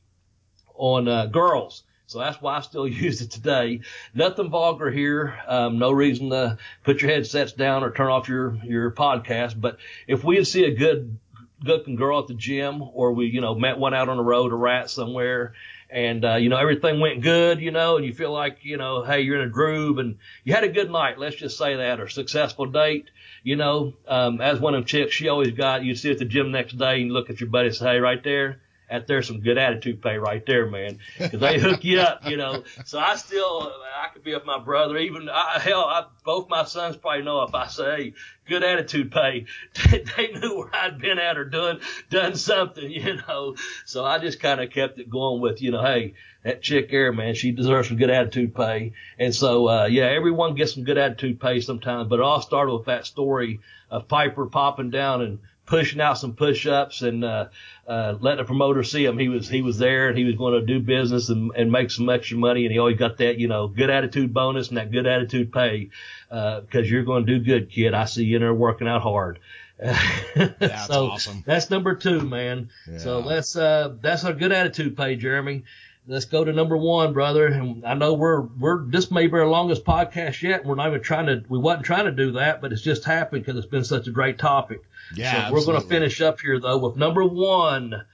[0.74, 1.84] on uh, girls.
[2.08, 3.80] So that's why I still use it today.
[4.14, 5.38] Nothing vulgar here.
[5.46, 9.60] Um, no reason to put your headsets down or turn off your, your podcast.
[9.60, 11.18] But if we see a good
[11.62, 14.52] looking girl at the gym or we, you know, met one out on the road,
[14.52, 15.52] a rat somewhere
[15.90, 19.02] and, uh, you know, everything went good, you know, and you feel like, you know,
[19.02, 21.18] hey, you're in a groove and you had a good night.
[21.18, 23.10] Let's just say that or successful date,
[23.42, 26.52] you know, um, as one of chicks, she always got, you see at the gym
[26.52, 29.40] next day and look at your buddy and say, hey, right there, that there's some
[29.40, 30.98] good attitude pay right there, man.
[31.18, 32.64] Cause they hook you up, you know.
[32.84, 36.64] So I still, I could be with my brother, even, I, hell, I, both my
[36.64, 38.14] sons probably know if I say
[38.46, 39.46] good attitude pay,
[39.90, 41.80] they knew where I'd been at or done,
[42.10, 43.56] done something, you know.
[43.84, 46.14] So I just kind of kept it going with, you know, hey,
[46.44, 48.92] that chick there, man, she deserves some good attitude pay.
[49.18, 52.72] And so, uh, yeah, everyone gets some good attitude pay sometimes, but it all started
[52.72, 53.60] with that story
[53.90, 55.38] of Piper popping down and
[55.68, 57.46] pushing out some push-ups and uh,
[57.86, 59.18] uh, letting the promoter see him.
[59.18, 61.90] He was he was there and he was going to do business and, and make
[61.90, 62.64] some extra money.
[62.64, 65.90] And he always got that you know good attitude bonus and that good attitude pay
[66.28, 67.94] because uh, you're going to do good, kid.
[67.94, 69.38] I see you in there working out hard.
[69.78, 71.44] That's so awesome.
[71.46, 72.70] That's number two, man.
[72.90, 72.98] Yeah.
[72.98, 75.64] So let's uh, that's a good attitude pay, Jeremy.
[76.10, 77.46] Let's go to number one, brother.
[77.48, 80.64] And I know we're we're this may be our longest podcast yet.
[80.64, 83.44] We're not even trying to we wasn't trying to do that, but it's just happened
[83.44, 84.82] because it's been such a great topic.
[85.14, 88.04] Yeah, So we're going to finish up here though with number one,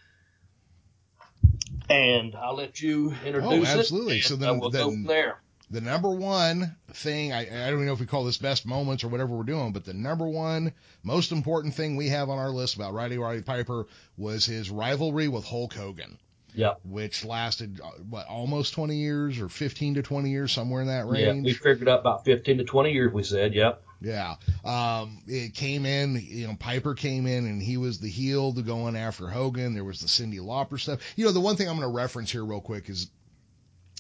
[1.89, 3.77] and I'll let you introduce it.
[3.77, 4.15] Oh, absolutely.
[4.17, 5.41] and, So then- we'll then- go from there.
[5.71, 9.03] the number one thing I, I don't even know if we call this best moments
[9.05, 10.73] or whatever we're doing, but the number one
[11.03, 13.87] most important thing we have on our list about Rowdy Roddy Piper
[14.17, 16.19] was his rivalry with Hulk Hogan,
[16.55, 16.81] Yep.
[16.85, 21.07] which lasted uh, what almost 20 years or 15 to 20 years somewhere in that
[21.07, 21.45] range.
[21.45, 23.13] Yeah, we figured out about 15 to 20 years.
[23.13, 23.83] We said, yep.
[24.01, 24.35] Yeah.
[24.65, 28.63] Um, it came in, you know, Piper came in and he was the heel to
[28.63, 29.75] going after Hogan.
[29.75, 31.01] There was the Cyndi Lauper stuff.
[31.17, 33.11] You know, the one thing I'm going to reference here real quick is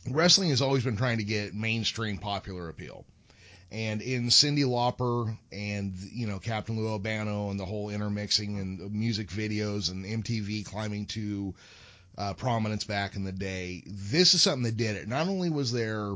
[0.09, 3.05] wrestling has always been trying to get mainstream popular appeal.
[3.73, 8.93] And in Cyndi Lauper and, you know, Captain Lou Albano and the whole intermixing and
[8.93, 11.55] music videos and MTV climbing to
[12.17, 15.09] uh, prominence back in the day, this is something that did it.
[15.09, 16.15] Not only was there,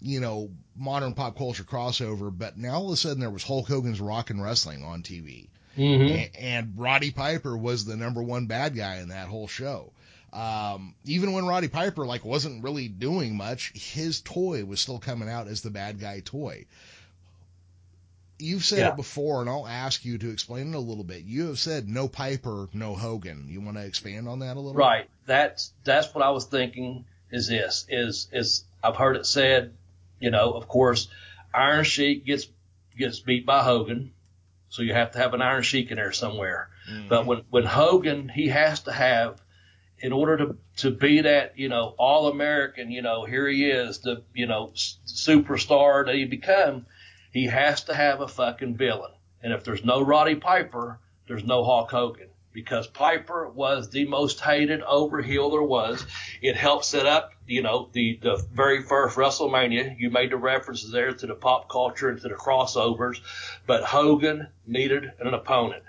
[0.00, 3.66] you know, modern pop culture crossover, but now all of a sudden there was Hulk
[3.66, 5.48] Hogan's Rock and Wrestling on TV.
[5.76, 6.14] Mm-hmm.
[6.14, 9.92] A- and Roddy Piper was the number one bad guy in that whole show.
[10.32, 15.28] Um, even when Roddy Piper like wasn't really doing much, his toy was still coming
[15.28, 16.66] out as the bad guy toy.
[18.38, 18.88] You've said Yeah.
[18.90, 21.24] it before, and I'll ask you to explain it a little bit.
[21.24, 23.46] You have said no Piper, no Hogan.
[23.48, 24.74] You want to expand on that a little?
[24.74, 25.08] Right.
[25.26, 27.04] That's that's what I was thinking.
[27.30, 29.74] Is this is is I've heard it said,
[30.20, 31.08] you know, of course,
[31.52, 32.46] Iron Sheik gets
[32.96, 34.12] gets beat by Hogan,
[34.70, 36.70] so you have to have an Iron Sheik in there somewhere.
[36.90, 37.08] Mhm.
[37.08, 39.42] But when when Hogan, he has to have,
[39.98, 43.98] in order to to be that you know all American, you know here he is,
[43.98, 46.86] the you know s- superstar that he become,
[47.38, 49.12] he has to have a fucking villain.
[49.42, 54.40] And if there's no Roddy Piper, there's no Hulk Hogan because Piper was the most
[54.40, 56.04] hated overheel there was.
[56.42, 59.96] It helped set up, you know, the, the very first WrestleMania.
[60.00, 63.20] You made the references there to the pop culture and to the crossovers,
[63.68, 65.84] but Hogan needed an opponent.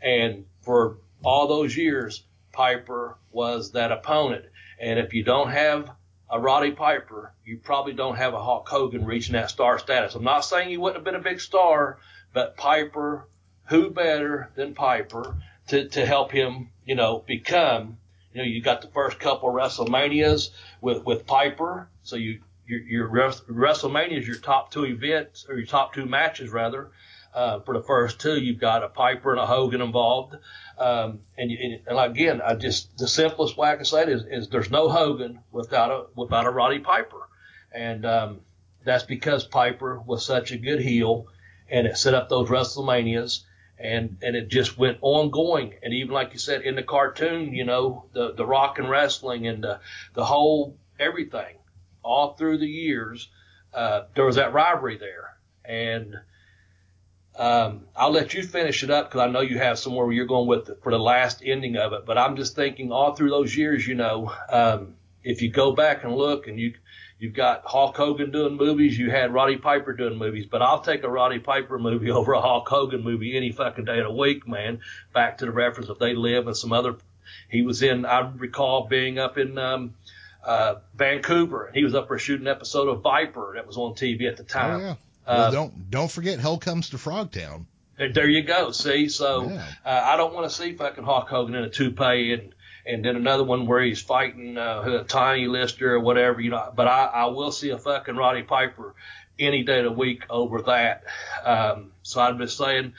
[0.00, 2.22] And for all those years,
[2.52, 4.44] Piper was that opponent.
[4.78, 5.90] And if you don't have
[6.34, 10.16] a Roddy Piper, you probably don't have a Hulk Hogan reaching that star status.
[10.16, 11.98] I'm not saying he wouldn't have been a big star,
[12.32, 13.28] but Piper,
[13.66, 15.36] who better than Piper
[15.68, 17.98] to, to help him, you know, become,
[18.32, 21.88] you know, you got the first couple of WrestleManias with, with Piper.
[22.02, 26.50] So you, your, your WrestleMania is your top two events or your top two matches
[26.50, 26.90] rather.
[27.34, 30.36] Uh, for the first two, you've got a Piper and a Hogan involved.
[30.78, 34.48] Um, and, and again, I just, the simplest way I can say it is, is
[34.48, 37.28] there's no Hogan without a, without a Roddy Piper.
[37.72, 38.40] And, um,
[38.84, 41.26] that's because Piper was such a good heel
[41.68, 43.40] and it set up those WrestleManias
[43.78, 45.74] and, and it just went ongoing.
[45.82, 49.46] And even like you said in the cartoon, you know, the, the rock and wrestling
[49.48, 49.80] and the,
[50.12, 51.56] the whole everything
[52.04, 53.28] all through the years,
[53.72, 55.38] uh, there was that rivalry there.
[55.64, 56.14] and
[57.36, 60.26] um, I'll let you finish it up because I know you have somewhere where you're
[60.26, 62.06] going with it for the last ending of it.
[62.06, 66.04] But I'm just thinking all through those years, you know, um, if you go back
[66.04, 66.74] and look and you
[67.18, 71.02] you've got Hulk Hogan doing movies, you had Roddy Piper doing movies, but I'll take
[71.02, 74.46] a Roddy Piper movie over a Hulk Hogan movie any fucking day of the week,
[74.46, 74.80] man.
[75.12, 76.96] Back to the reference of They Live and some other.
[77.48, 78.04] He was in.
[78.04, 79.58] I recall being up in.
[79.58, 79.94] Um,
[80.44, 83.94] uh, Vancouver, and he was up for shooting an episode of Viper that was on
[83.94, 84.80] TV at the time.
[84.80, 84.94] Oh yeah.
[85.26, 87.66] Well, uh, don't don't forget, Hell Comes to Frogtown.
[87.96, 88.72] There you go.
[88.72, 89.66] See, so yeah.
[89.84, 92.54] uh, I don't want to see fucking Hulk Hogan in a toupee and
[92.86, 96.72] and then another one where he's fighting uh, Tiny Lister or whatever, you know.
[96.74, 98.94] But I, I will see a fucking Roddy Piper
[99.38, 101.04] any day of the week over that.
[101.44, 102.92] Um, so I'm just saying,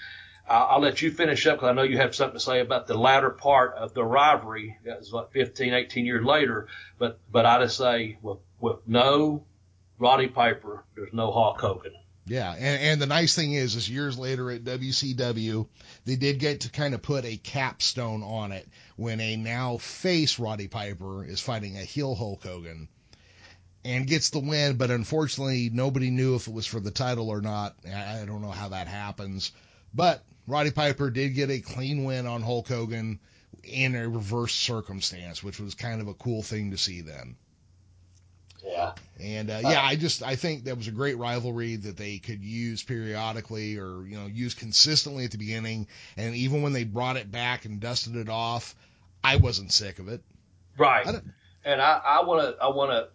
[0.48, 2.88] I'll, I'll let you finish up because I know you have something to say about
[2.88, 4.78] the latter part of the rivalry.
[4.86, 6.68] That was like 15, 18 years later.
[6.98, 9.44] But but I just say with with no
[10.00, 11.94] Roddy Piper, there's no Hulk Hogan.
[12.28, 15.68] Yeah, and, and the nice thing is, is years later at WCW,
[16.06, 20.40] they did get to kind of put a capstone on it when a now face
[20.40, 22.88] Roddy Piper is fighting a heel Hulk Hogan
[23.84, 27.42] and gets the win, but unfortunately nobody knew if it was for the title or
[27.42, 27.76] not.
[27.86, 29.52] I don't know how that happens,
[29.94, 33.20] but Roddy Piper did get a clean win on Hulk Hogan
[33.64, 37.36] in a reverse circumstance, which was kind of a cool thing to see then.
[38.66, 38.94] Yeah.
[39.20, 42.44] And uh, yeah, I just I think that was a great rivalry that they could
[42.44, 45.88] use periodically or you know use consistently at the beginning,
[46.18, 48.76] and even when they brought it back and dusted it off,
[49.24, 50.22] I wasn't sick of it.
[50.78, 51.08] Right.
[51.08, 51.22] I
[51.64, 53.10] and I want to I want to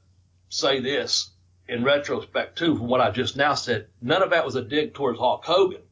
[0.49, 1.31] say this
[1.69, 3.87] in retrospect too, from what I just now said.
[4.01, 5.83] None of that was a dig towards Hulk Hogan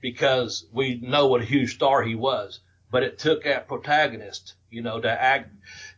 [0.00, 4.82] because we know what a huge star he was, but it took that protagonist, you
[4.82, 5.50] know, to act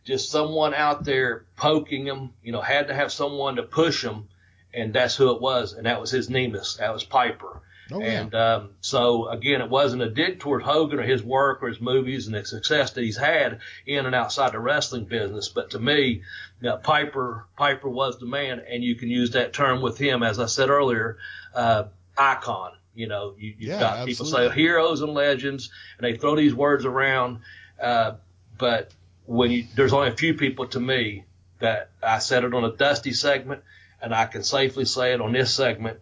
[0.09, 4.27] just someone out there poking him, you know, had to have someone to push him,
[4.73, 7.61] and that's who it was, and that was his Nemesis, that was Piper.
[7.91, 8.21] Oh, yeah.
[8.21, 11.79] And um, so again, it wasn't a dig toward Hogan or his work or his
[11.79, 15.49] movies and the success that he's had in and outside the wrestling business.
[15.49, 16.23] But to me,
[16.61, 20.23] you know, Piper Piper was the man, and you can use that term with him,
[20.23, 21.17] as I said earlier,
[21.53, 21.85] uh,
[22.17, 22.71] icon.
[22.95, 24.13] You know, you, you've yeah, got absolutely.
[24.13, 27.39] people say heroes and legends, and they throw these words around.
[27.81, 28.13] Uh,
[28.57, 28.91] but
[29.29, 31.23] when you, there's only a few people to me
[31.59, 33.61] that I said it on a Dusty segment,
[34.01, 35.99] and I can safely say it on this segment.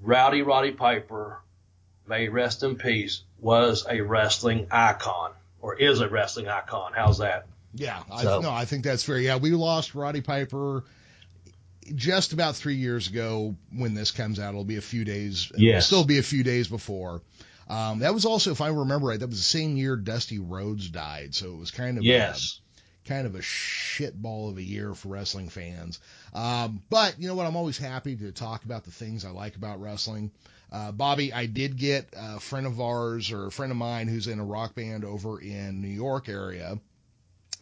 [0.00, 1.40] Rowdy Roddy Piper,
[2.06, 6.92] may rest in peace, was a wrestling icon or is a wrestling icon.
[6.94, 7.46] How's that?
[7.74, 9.18] Yeah, so, I, no, I think that's fair.
[9.18, 10.84] Yeah, we lost Roddy Piper
[11.92, 13.56] just about three years ago.
[13.72, 15.50] When this comes out, it'll be a few days.
[15.56, 15.90] Yes.
[15.90, 17.20] It'll still be a few days before.
[17.68, 20.88] Um, that was also, if I remember right, that was the same year Dusty Rhodes
[20.88, 22.60] died, so it was kind of yes.
[22.64, 26.00] A, kind of a shitball of a year for wrestling fans.
[26.34, 27.46] Um, but you know what?
[27.46, 30.30] I'm always happy to talk about the things I like about wrestling.
[30.70, 34.26] Uh, Bobby, I did get a friend of ours or a friend of mine who's
[34.26, 36.78] in a rock band over in New York area.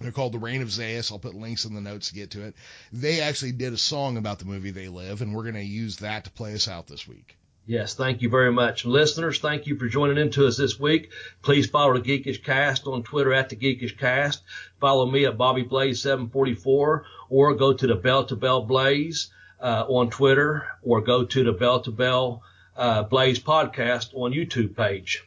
[0.00, 1.10] They're called The Reign of Zeus.
[1.10, 2.54] I'll put links in the notes to get to it.
[2.92, 5.96] They actually did a song about the movie They Live, and we're going to use
[5.98, 7.35] that to play us out this week.
[7.68, 8.84] Yes, thank you very much.
[8.84, 11.10] Listeners, thank you for joining in to us this week.
[11.42, 14.42] Please follow the Geekish Cast on Twitter at the Geekish Cast.
[14.80, 19.84] Follow me at Bobby Blaze 744 or go to the Bell to Bell Blaze uh,
[19.88, 22.42] on Twitter or go to the Bell to Bell
[22.76, 25.24] uh, Blaze podcast on YouTube page.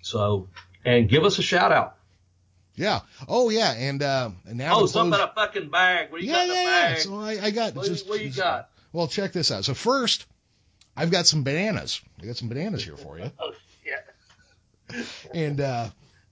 [0.00, 0.48] So,
[0.84, 1.96] and give us a shout out.
[2.76, 3.00] Yeah.
[3.26, 3.72] Oh yeah.
[3.72, 4.80] And uh, and now.
[4.80, 6.12] Oh, something about a fucking bag.
[6.12, 6.94] What do you yeah, got in the yeah.
[6.96, 8.08] So I, I got what, just.
[8.08, 8.68] What you got?
[8.92, 9.64] Well, check this out.
[9.64, 10.26] So first,
[10.96, 12.00] I've got some bananas.
[12.22, 13.30] I got some bananas here for you.
[13.38, 13.52] oh
[13.84, 15.06] shit.
[15.34, 15.88] and uh,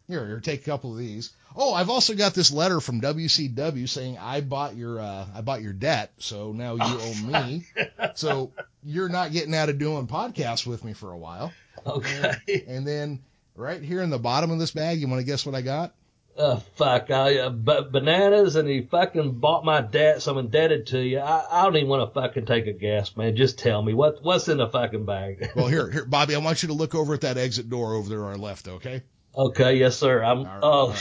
[0.06, 1.32] here, here, take a couple of these.
[1.54, 5.62] Oh, I've also got this letter from WCW saying I bought your uh, I bought
[5.62, 7.66] your debt, so now you owe me.
[8.14, 8.52] so
[8.82, 11.52] you're not getting out of doing podcasts with me for a while.
[11.86, 12.34] Okay.
[12.48, 13.22] And, and then
[13.54, 15.94] right here in the bottom of this bag, you want to guess what I got?
[16.34, 17.10] Oh fuck!
[17.10, 21.18] I uh, b- bananas, and he fucking bought my debt, so I'm indebted to you.
[21.18, 23.36] I, I don't even want to fucking take a guess, man.
[23.36, 25.50] Just tell me what what's in the fucking bag.
[25.56, 28.08] well, here, here, Bobby, I want you to look over at that exit door over
[28.08, 29.02] there on our left, okay?
[29.36, 30.22] Okay, yes, sir.
[30.22, 30.44] I'm.
[30.44, 30.96] Right, oh,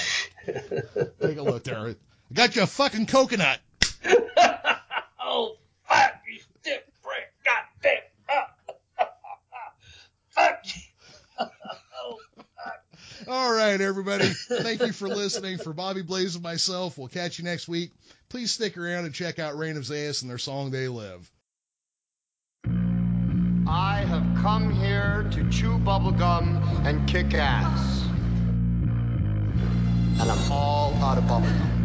[0.48, 1.12] right.
[1.22, 1.78] take a look there.
[1.78, 1.96] I
[2.34, 3.60] got you a fucking coconut.
[5.22, 5.56] oh
[5.88, 6.14] fuck!
[6.30, 7.32] You stiff prick!
[7.46, 8.02] Goddamn!
[10.30, 10.82] fuck you!
[13.32, 14.26] All right, everybody.
[14.50, 15.58] Thank you for listening.
[15.58, 17.92] For Bobby Blaze and myself, we'll catch you next week.
[18.28, 21.32] Please stick around and check out Reign of Zeus and their song They Live.
[22.66, 28.04] I have come here to chew bubblegum and kick ass.
[30.20, 31.81] And I'm all out of bubblegum.